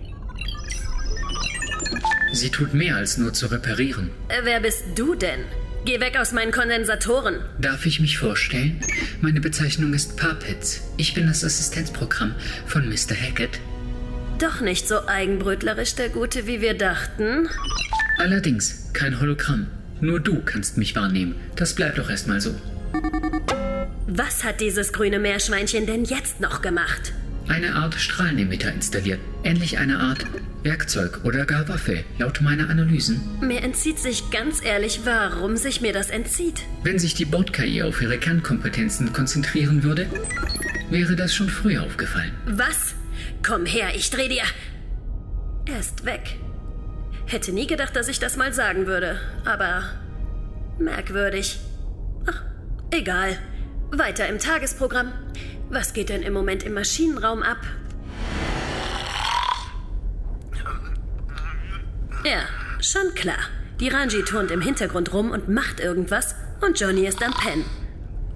[2.31, 4.11] Sie tut mehr als nur zu reparieren.
[4.29, 5.43] Äh, wer bist du denn?
[5.83, 7.41] Geh weg aus meinen Kondensatoren.
[7.59, 8.79] Darf ich mich vorstellen?
[9.19, 10.79] Meine Bezeichnung ist Parpitz.
[10.95, 12.33] Ich bin das Assistenzprogramm
[12.65, 13.13] von Mr.
[13.13, 13.59] Hackett.
[14.41, 17.47] Doch nicht so eigenbrötlerisch der Gute, wie wir dachten.
[18.17, 19.67] Allerdings kein Hologramm.
[19.99, 21.35] Nur du kannst mich wahrnehmen.
[21.55, 22.55] Das bleibt doch erstmal so.
[24.07, 27.13] Was hat dieses grüne Meerschweinchen denn jetzt noch gemacht?
[27.47, 29.19] Eine Art Strahlenemitter installiert.
[29.43, 30.25] Ähnlich einer Art
[30.63, 33.21] Werkzeug oder gar Waffe, laut meiner Analysen.
[33.41, 36.61] Mir entzieht sich ganz ehrlich, warum sich mir das entzieht.
[36.83, 40.07] Wenn sich die Bord-KI auf ihre Kernkompetenzen konzentrieren würde,
[40.89, 42.31] wäre das schon früher aufgefallen.
[42.45, 42.95] Was?
[43.45, 44.43] Komm her, ich dreh dir.
[45.65, 46.37] Er ist weg.
[47.25, 49.83] Hätte nie gedacht, dass ich das mal sagen würde, aber
[50.77, 51.59] merkwürdig.
[52.29, 52.41] Ach,
[52.91, 53.37] egal.
[53.91, 55.11] Weiter im Tagesprogramm.
[55.69, 57.59] Was geht denn im Moment im Maschinenraum ab?
[62.23, 62.41] Ja,
[62.81, 63.39] schon klar.
[63.79, 67.65] Die Ranji turnt im Hintergrund rum und macht irgendwas und Johnny ist am Pen.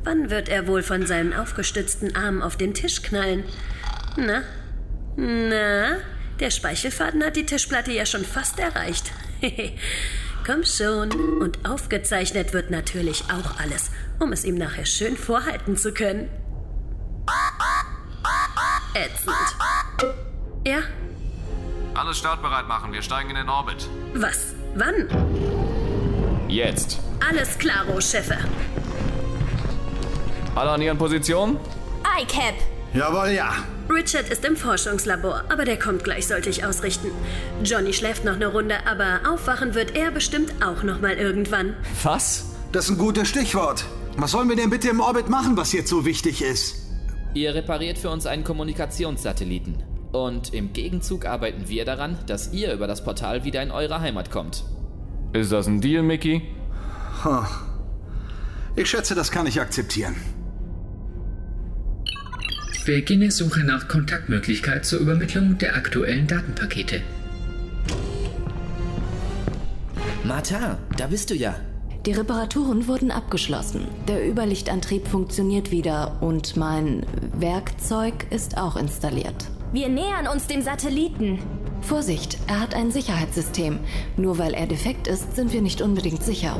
[0.03, 3.43] Wann wird er wohl von seinen aufgestützten Armen auf den Tisch knallen?
[4.17, 4.43] Na?
[5.15, 5.97] Na?
[6.39, 9.11] Der Speichelfaden hat die Tischplatte ja schon fast erreicht.
[10.45, 11.11] Komm schon.
[11.41, 13.89] Und aufgezeichnet wird natürlich auch alles,
[14.19, 16.29] um es ihm nachher schön vorhalten zu können.
[18.93, 19.35] Ätzend.
[20.65, 20.79] Ja?
[21.93, 22.91] Alles startbereit machen.
[22.91, 23.87] Wir steigen in den Orbit.
[24.13, 24.53] Was?
[24.75, 25.07] Wann?
[26.49, 26.99] Jetzt.
[27.27, 28.37] Alles klaro, Chefe.
[30.53, 31.57] Alle an ihren Positionen?
[32.03, 32.55] Ei, Cap.
[32.93, 33.53] Jawohl, ja.
[33.89, 37.11] Richard ist im Forschungslabor, aber der kommt gleich, sollte ich ausrichten.
[37.63, 41.75] Johnny schläft noch eine Runde, aber aufwachen wird er bestimmt auch noch mal irgendwann.
[42.03, 42.55] Was?
[42.71, 43.85] Das ist ein gutes Stichwort.
[44.17, 46.77] Was sollen wir denn bitte im Orbit machen, was jetzt so wichtig ist?
[47.33, 49.83] Ihr repariert für uns einen Kommunikationssatelliten.
[50.11, 54.31] Und im Gegenzug arbeiten wir daran, dass ihr über das Portal wieder in eure Heimat
[54.31, 54.63] kommt.
[55.33, 56.41] Ist das ein Deal, Mickey?
[57.23, 57.43] Huh.
[58.77, 60.15] Ich schätze, das kann ich akzeptieren.
[62.85, 67.01] Beginne Suche nach Kontaktmöglichkeit zur Übermittlung der aktuellen Datenpakete.
[70.23, 71.55] Martha, da bist du ja.
[72.05, 73.87] Die Reparaturen wurden abgeschlossen.
[74.07, 79.47] Der Überlichtantrieb funktioniert wieder und mein Werkzeug ist auch installiert.
[79.73, 81.39] Wir nähern uns dem Satelliten.
[81.81, 83.79] Vorsicht, er hat ein Sicherheitssystem.
[84.15, 86.55] Nur weil er defekt ist, sind wir nicht unbedingt sicher.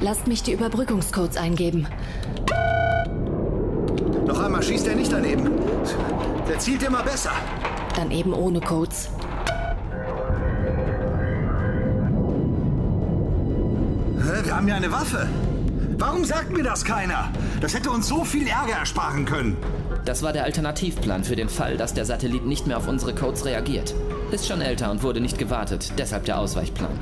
[0.00, 1.86] Lasst mich die Überbrückungscodes eingeben.
[4.28, 5.50] Noch einmal schießt er nicht daneben.
[6.46, 7.32] Der zielt immer besser.
[7.96, 9.08] Dann eben ohne Codes.
[14.18, 15.26] Hä, Wir haben ja eine Waffe.
[15.96, 17.32] Warum sagt mir das keiner?
[17.62, 19.56] Das hätte uns so viel Ärger ersparen können.
[20.04, 23.46] Das war der Alternativplan für den Fall, dass der Satellit nicht mehr auf unsere Codes
[23.46, 23.94] reagiert.
[24.30, 26.92] Ist schon älter und wurde nicht gewartet, deshalb der Ausweichplan.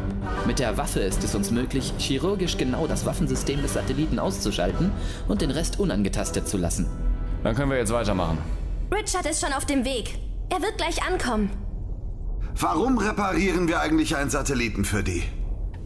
[0.47, 4.93] Mit der Waffe ist es uns möglich, chirurgisch genau das Waffensystem des Satelliten auszuschalten
[5.27, 6.87] und den Rest unangetastet zu lassen.
[7.47, 8.39] Dann können wir jetzt weitermachen.
[8.93, 10.19] Richard ist schon auf dem Weg.
[10.49, 11.49] Er wird gleich ankommen.
[12.59, 15.23] Warum reparieren wir eigentlich einen Satelliten für die?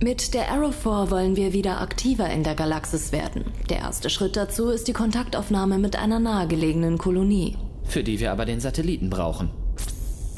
[0.03, 3.45] Mit der Arrow 4 wollen wir wieder aktiver in der Galaxis werden.
[3.69, 7.59] Der erste Schritt dazu ist die Kontaktaufnahme mit einer nahegelegenen Kolonie.
[7.85, 9.51] Für die wir aber den Satelliten brauchen.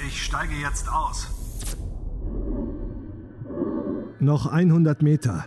[0.05, 1.29] Ich steige jetzt aus.
[4.19, 5.45] Noch 100 Meter.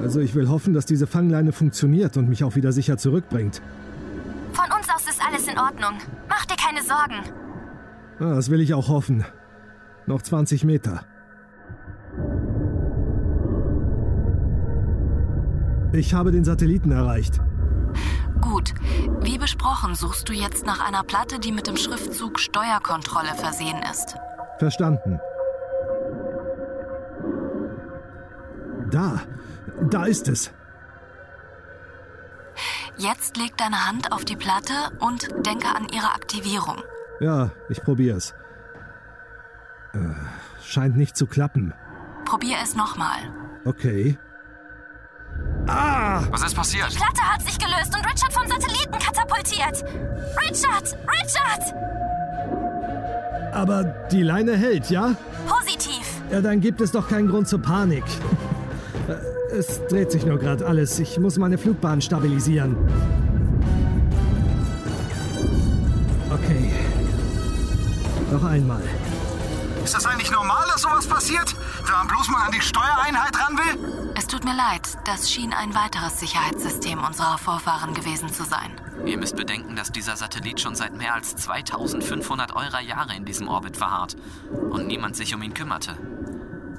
[0.00, 3.60] Also ich will hoffen, dass diese Fangleine funktioniert und mich auch wieder sicher zurückbringt.
[4.54, 5.98] Von uns aus ist alles in Ordnung.
[6.28, 7.22] Mach dir keine Sorgen.
[8.20, 9.24] Ah, das will ich auch hoffen.
[10.06, 11.04] Noch 20 Meter.
[15.92, 17.40] Ich habe den Satelliten erreicht.
[18.40, 18.74] Gut.
[19.22, 24.16] Wie besprochen, suchst du jetzt nach einer Platte, die mit dem Schriftzug Steuerkontrolle versehen ist.
[24.58, 25.18] Verstanden.
[28.90, 29.22] Da.
[29.90, 30.52] Da ist es.
[32.96, 36.82] Jetzt leg deine Hand auf die Platte und denke an ihre Aktivierung.
[37.20, 38.34] Ja, ich probier's.
[39.92, 39.98] Äh,
[40.64, 41.72] scheint nicht zu klappen.
[42.24, 43.18] Probier es nochmal.
[43.64, 44.18] Okay.
[45.66, 46.22] Ah!
[46.30, 46.92] Was ist passiert?
[46.92, 49.84] Die Platte hat sich gelöst und Richard vom Satelliten katapultiert.
[50.40, 50.96] Richard!
[51.08, 51.74] Richard!
[53.52, 55.14] Aber die Leine hält, ja?
[55.46, 56.04] Positiv.
[56.30, 58.04] Ja, dann gibt es doch keinen Grund zur Panik.
[59.50, 60.98] Es dreht sich nur gerade alles.
[60.98, 62.76] Ich muss meine Flugbahn stabilisieren.
[66.30, 66.70] Okay.
[68.32, 68.82] Noch einmal.
[69.84, 71.54] Ist das eigentlich normal, dass sowas passiert?
[71.84, 74.12] Wenn man bloß mal an die Steuereinheit ran will?
[74.16, 78.72] Es tut mir leid, das schien ein weiteres Sicherheitssystem unserer Vorfahren gewesen zu sein.
[79.04, 83.76] Ihr müsst bedenken, dass dieser Satellit schon seit mehr als 2500 Eurer-Jahre in diesem Orbit
[83.76, 84.16] verharrt
[84.70, 85.96] und niemand sich um ihn kümmerte.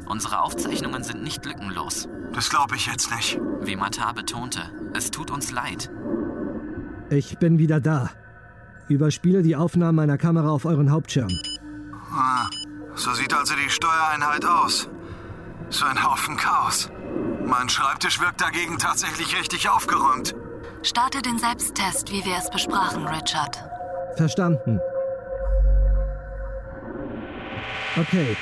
[0.08, 2.08] Unsere Aufzeichnungen sind nicht lückenlos.
[2.34, 3.39] Das glaube ich jetzt nicht.
[3.62, 4.62] Wie Matar betonte,
[4.93, 5.89] es tut uns leid.
[7.10, 8.10] Ich bin wieder da.
[8.88, 11.30] Überspiele die Aufnahmen meiner Kamera auf euren Hauptschirm.
[12.12, 12.47] Ah,
[12.93, 14.89] so sieht also die Steuereinheit aus.
[15.70, 16.89] So ein Haufen Chaos.
[17.45, 20.36] Mein Schreibtisch wirkt dagegen tatsächlich richtig aufgeräumt.
[20.84, 23.64] Starte den Selbsttest, wie wir es besprachen, Richard.
[24.18, 24.80] Verstanden.
[27.97, 28.36] Okay.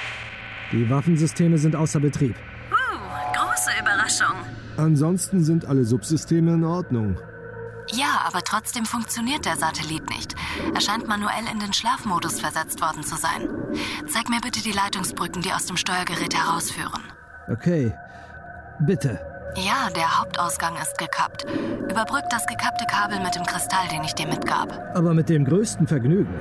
[0.73, 2.35] Die Waffensysteme sind außer Betrieb.
[2.71, 4.35] Uh, große Überraschung.
[4.75, 7.15] Ansonsten sind alle Subsysteme in Ordnung.
[7.91, 10.33] Ja, aber trotzdem funktioniert der Satellit nicht.
[10.73, 13.47] Er scheint manuell in den Schlafmodus versetzt worden zu sein.
[14.07, 17.03] Zeig mir bitte die Leitungsbrücken, die aus dem Steuergerät herausführen.
[17.47, 17.93] Okay.
[18.79, 19.19] Bitte.
[19.55, 21.45] Ja, der Hauptausgang ist gekappt.
[21.87, 24.95] Überbrück das gekappte Kabel mit dem Kristall, den ich dir mitgab.
[24.95, 26.33] Aber mit dem größten Vergnügen.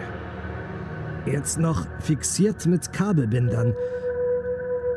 [1.26, 3.74] Jetzt noch fixiert mit Kabelbindern.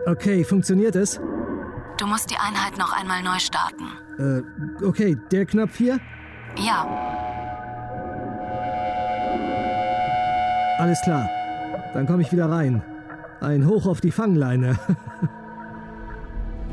[0.06, 1.20] Okay, funktioniert es?
[1.98, 3.86] Du musst die Einheit noch einmal neu starten.
[4.20, 6.00] Äh, okay, der Knopf hier?
[6.58, 6.86] Ja,
[10.78, 11.30] Alles klar.
[11.94, 12.84] Dann komme ich wieder rein.
[13.42, 14.78] Ein Hoch auf die Fangleine.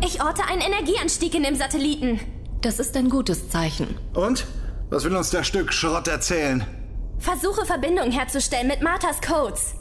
[0.05, 2.19] Ich orte einen Energieanstieg in dem Satelliten.
[2.61, 3.97] das ist ein gutes Zeichen.
[4.15, 4.47] Und?
[4.91, 6.67] Was will uns der Stück Schrott erzählen?
[7.19, 9.75] Versuche Verbindung herzustellen mit Marthas Codes.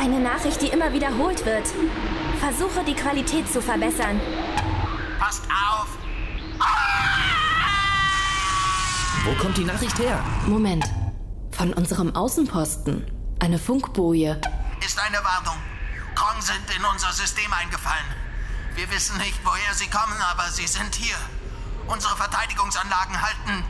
[0.00, 1.66] Eine Nachricht, die immer wiederholt wird.
[2.40, 4.18] Versuche die Qualität zu verbessern.
[5.18, 5.88] Passt auf!
[9.26, 10.24] Wo kommt die Nachricht her?
[10.46, 10.86] Moment.
[11.50, 13.06] Von unserem Außenposten.
[13.40, 14.40] Eine Funkboje.
[14.82, 15.60] Ist eine Warnung.
[16.14, 18.06] Krong sind in unser System eingefallen.
[18.76, 21.16] Wir wissen nicht, woher sie kommen, aber sie sind hier.
[21.88, 23.64] Unsere Verteidigungsanlagen halten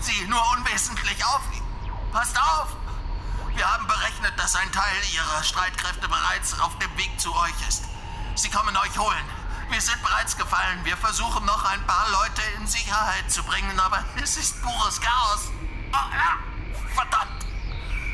[0.00, 1.42] sie nur unwesentlich auf.
[2.10, 2.83] Passt auf!
[3.54, 7.84] Wir haben berechnet, dass ein Teil ihrer Streitkräfte bereits auf dem Weg zu euch ist.
[8.34, 9.24] Sie kommen euch holen.
[9.70, 10.84] Wir sind bereits gefallen.
[10.84, 15.50] Wir versuchen noch ein paar Leute in Sicherheit zu bringen, aber es ist pures Chaos.
[15.92, 16.38] Oh, ja.
[16.94, 17.46] Verdammt!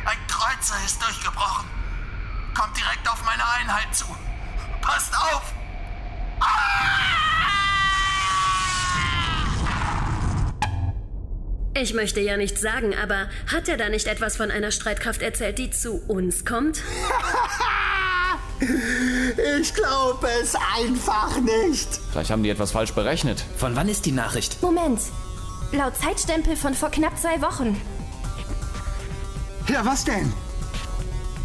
[0.04, 1.68] Ein Kreuzer ist durchgebrochen.
[2.54, 4.04] Kommt direkt auf meine Einheit zu.
[4.80, 5.42] Passt auf!
[11.74, 15.58] Ich möchte ja nichts sagen, aber hat er da nicht etwas von einer Streitkraft erzählt,
[15.58, 16.82] die zu uns kommt?
[19.60, 21.88] Ich glaube es einfach nicht.
[22.12, 23.42] Vielleicht haben die etwas falsch berechnet.
[23.56, 24.62] Von wann ist die Nachricht?
[24.62, 25.00] Moment.
[25.72, 27.80] Laut Zeitstempel von vor knapp zwei Wochen.
[29.66, 30.32] Ja, was denn?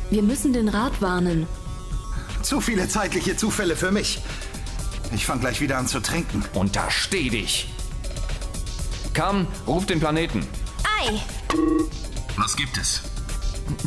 [0.09, 1.47] Wir müssen den Rat warnen.
[2.41, 4.19] Zu viele zeitliche Zufälle für mich.
[5.13, 6.43] Ich fange gleich wieder an zu trinken.
[6.53, 7.69] Untersteh dich!
[9.16, 10.45] Kam, ruf den Planeten.
[10.84, 11.22] Ei!
[12.36, 13.01] Was gibt es?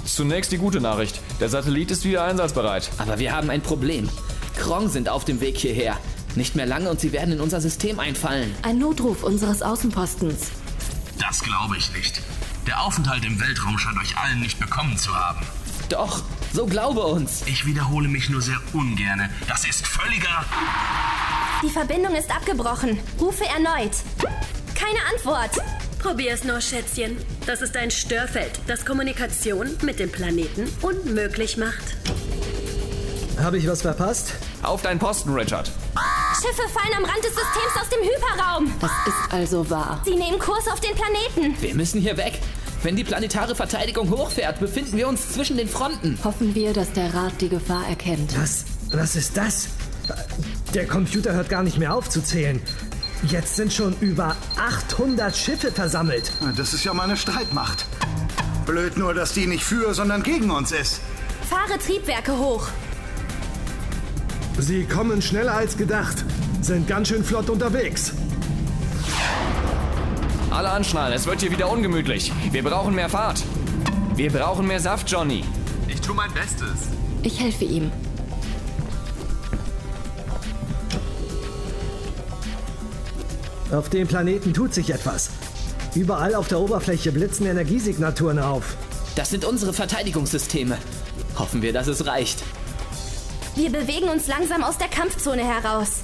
[0.07, 1.21] Zunächst die gute Nachricht.
[1.39, 2.89] Der Satellit ist wieder einsatzbereit.
[2.97, 4.09] Aber wir haben ein Problem.
[4.57, 5.99] Krong sind auf dem Weg hierher.
[6.35, 8.55] Nicht mehr lange und sie werden in unser System einfallen.
[8.63, 10.51] Ein Notruf unseres Außenpostens.
[11.21, 12.23] Das glaube ich nicht.
[12.67, 15.45] Der Aufenthalt im Weltraum scheint euch allen nicht bekommen zu haben.
[15.91, 16.23] Doch,
[16.55, 17.43] so glaube uns.
[17.45, 19.29] Ich wiederhole mich nur sehr ungerne.
[19.47, 20.45] Das ist völliger.
[21.63, 22.99] Die Verbindung ist abgebrochen.
[23.21, 23.93] Rufe erneut.
[24.89, 25.51] Keine Antwort.
[25.99, 27.19] Probier es nur, Schätzchen.
[27.45, 31.97] Das ist ein Störfeld, das Kommunikation mit dem Planeten unmöglich macht.
[33.39, 34.33] Habe ich was verpasst?
[34.63, 35.71] Auf deinen Posten, Richard.
[36.37, 38.73] Schiffe fallen am Rand des Systems aus dem Hyperraum.
[38.81, 40.01] Das ist also wahr.
[40.07, 41.61] Sie nehmen Kurs auf den Planeten.
[41.61, 42.39] Wir müssen hier weg.
[42.83, 46.19] Wenn die planetare Verteidigung hochfährt, befinden wir uns zwischen den Fronten.
[46.25, 48.41] Hoffen wir, dass der Rat die Gefahr erkennt.
[48.41, 48.65] Was?
[48.93, 49.69] Was ist das?
[50.73, 52.63] Der Computer hört gar nicht mehr auf zu zählen.
[53.25, 56.33] Jetzt sind schon über 800 Schiffe versammelt.
[56.57, 57.87] Das ist ja mal eine Streitmacht.
[58.65, 61.01] Blöd nur, dass die nicht für, sondern gegen uns ist.
[61.49, 62.69] Fahre Triebwerke hoch.
[64.59, 66.25] Sie kommen schneller als gedacht.
[66.61, 68.13] Sind ganz schön flott unterwegs.
[70.51, 72.33] Alle anschnallen, es wird hier wieder ungemütlich.
[72.51, 73.43] Wir brauchen mehr Fahrt.
[74.15, 75.45] Wir brauchen mehr Saft, Johnny.
[75.89, 76.89] Ich tue mein Bestes.
[77.23, 77.91] Ich helfe ihm.
[83.71, 85.31] Auf dem Planeten tut sich etwas.
[85.95, 88.77] Überall auf der Oberfläche blitzen Energiesignaturen auf.
[89.15, 90.79] Das sind unsere Verteidigungssysteme.
[91.39, 92.43] Hoffen wir, dass es reicht.
[93.57, 96.03] Wir bewegen uns langsam aus der Kampfzone heraus.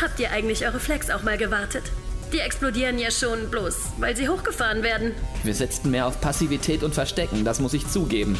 [0.00, 1.84] Habt ihr eigentlich eure Flex auch mal gewartet?
[2.32, 5.12] Die explodieren ja schon bloß, weil sie hochgefahren werden.
[5.44, 8.38] Wir setzten mehr auf Passivität und Verstecken, das muss ich zugeben.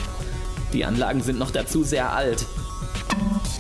[0.73, 2.47] Die Anlagen sind noch dazu sehr alt.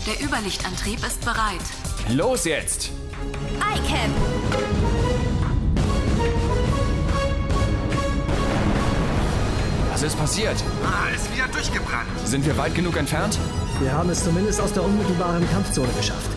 [0.06, 1.60] Der Überlichtantrieb ist bereit.
[2.08, 2.90] Los jetzt!
[3.60, 4.71] ICAP!
[10.02, 10.56] Was ist passiert?
[10.84, 12.08] Ah, ist wieder durchgebrannt.
[12.24, 13.38] Sind wir weit genug entfernt?
[13.80, 16.28] Wir haben es zumindest aus der unmittelbaren Kampfzone geschafft.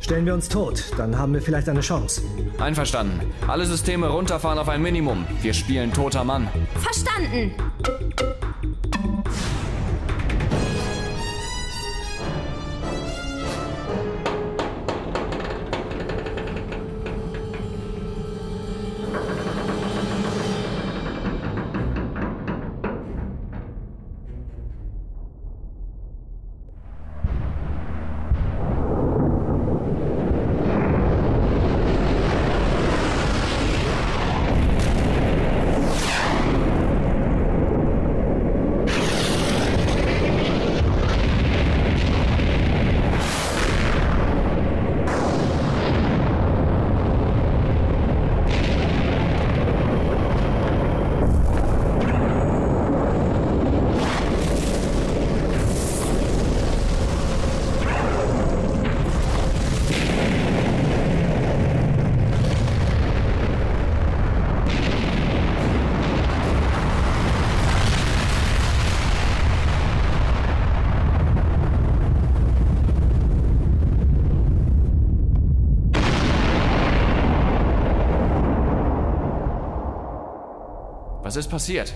[0.00, 2.22] Stellen wir uns tot, dann haben wir vielleicht eine Chance.
[2.60, 3.20] Einverstanden.
[3.48, 5.26] Alle Systeme runterfahren auf ein Minimum.
[5.40, 6.46] Wir spielen toter Mann.
[6.76, 7.56] Verstanden!
[81.32, 81.94] Was ist passiert?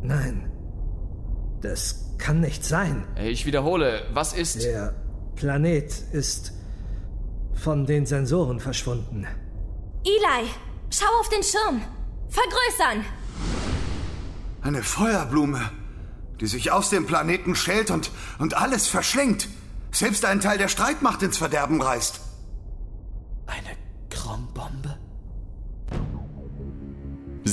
[0.00, 0.48] Nein.
[1.60, 3.04] Das kann nicht sein.
[3.20, 4.62] Ich wiederhole, was ist.
[4.62, 4.94] Der
[5.34, 6.52] Planet ist
[7.54, 9.26] von den Sensoren verschwunden.
[10.04, 10.48] Eli,
[10.88, 11.82] schau auf den Schirm.
[12.28, 13.04] Vergrößern.
[14.62, 15.60] Eine Feuerblume,
[16.40, 19.48] die sich aus dem Planeten schält und, und alles verschlingt.
[19.90, 22.20] Selbst einen Teil der Streitmacht ins Verderben reißt.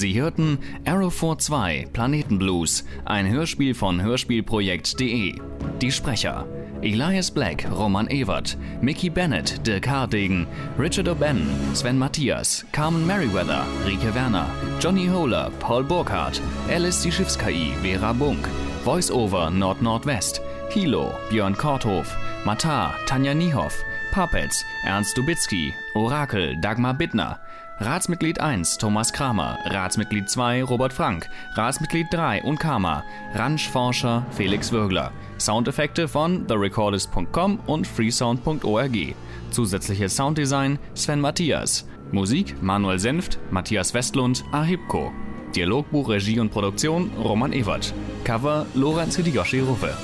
[0.01, 5.35] Sie hörten Arrow 42 Planetenblues, ein Hörspiel von Hörspielprojekt.de.
[5.79, 6.47] Die Sprecher:
[6.81, 10.47] Elias Black, Roman Ewert, Mickey Bennett, Dirk Hardegen,
[10.79, 14.47] Richard O'Bannon, Sven Matthias, Carmen Merriweather, Rike Werner,
[14.79, 18.47] Johnny Holer, Paul Burkhardt, Alice die Schiffs-KI, Vera Bunk,
[18.83, 20.41] Voice-Over Nord-Nordwest,
[20.71, 23.75] Hilo, Björn Korthof, Matar, Tanja Niehoff,
[24.11, 27.37] Puppets, Ernst Dubitzky, Orakel, Dagmar Bittner,
[27.81, 33.03] Ratsmitglied 1 Thomas Kramer, Ratsmitglied 2 Robert Frank, Ratsmitglied 3 und Karma,
[33.33, 35.11] Ranch-Forscher Felix Würgler.
[35.39, 39.15] Soundeffekte von therecordist.com und freesound.org.
[39.49, 41.87] Zusätzliches Sounddesign Sven Matthias.
[42.11, 45.11] Musik Manuel Senft, Matthias Westlund, Ahipko.
[45.55, 47.95] Dialogbuch, Regie und Produktion Roman Ewert.
[48.23, 49.97] Cover Lorenz Hideyoshi Ruffe.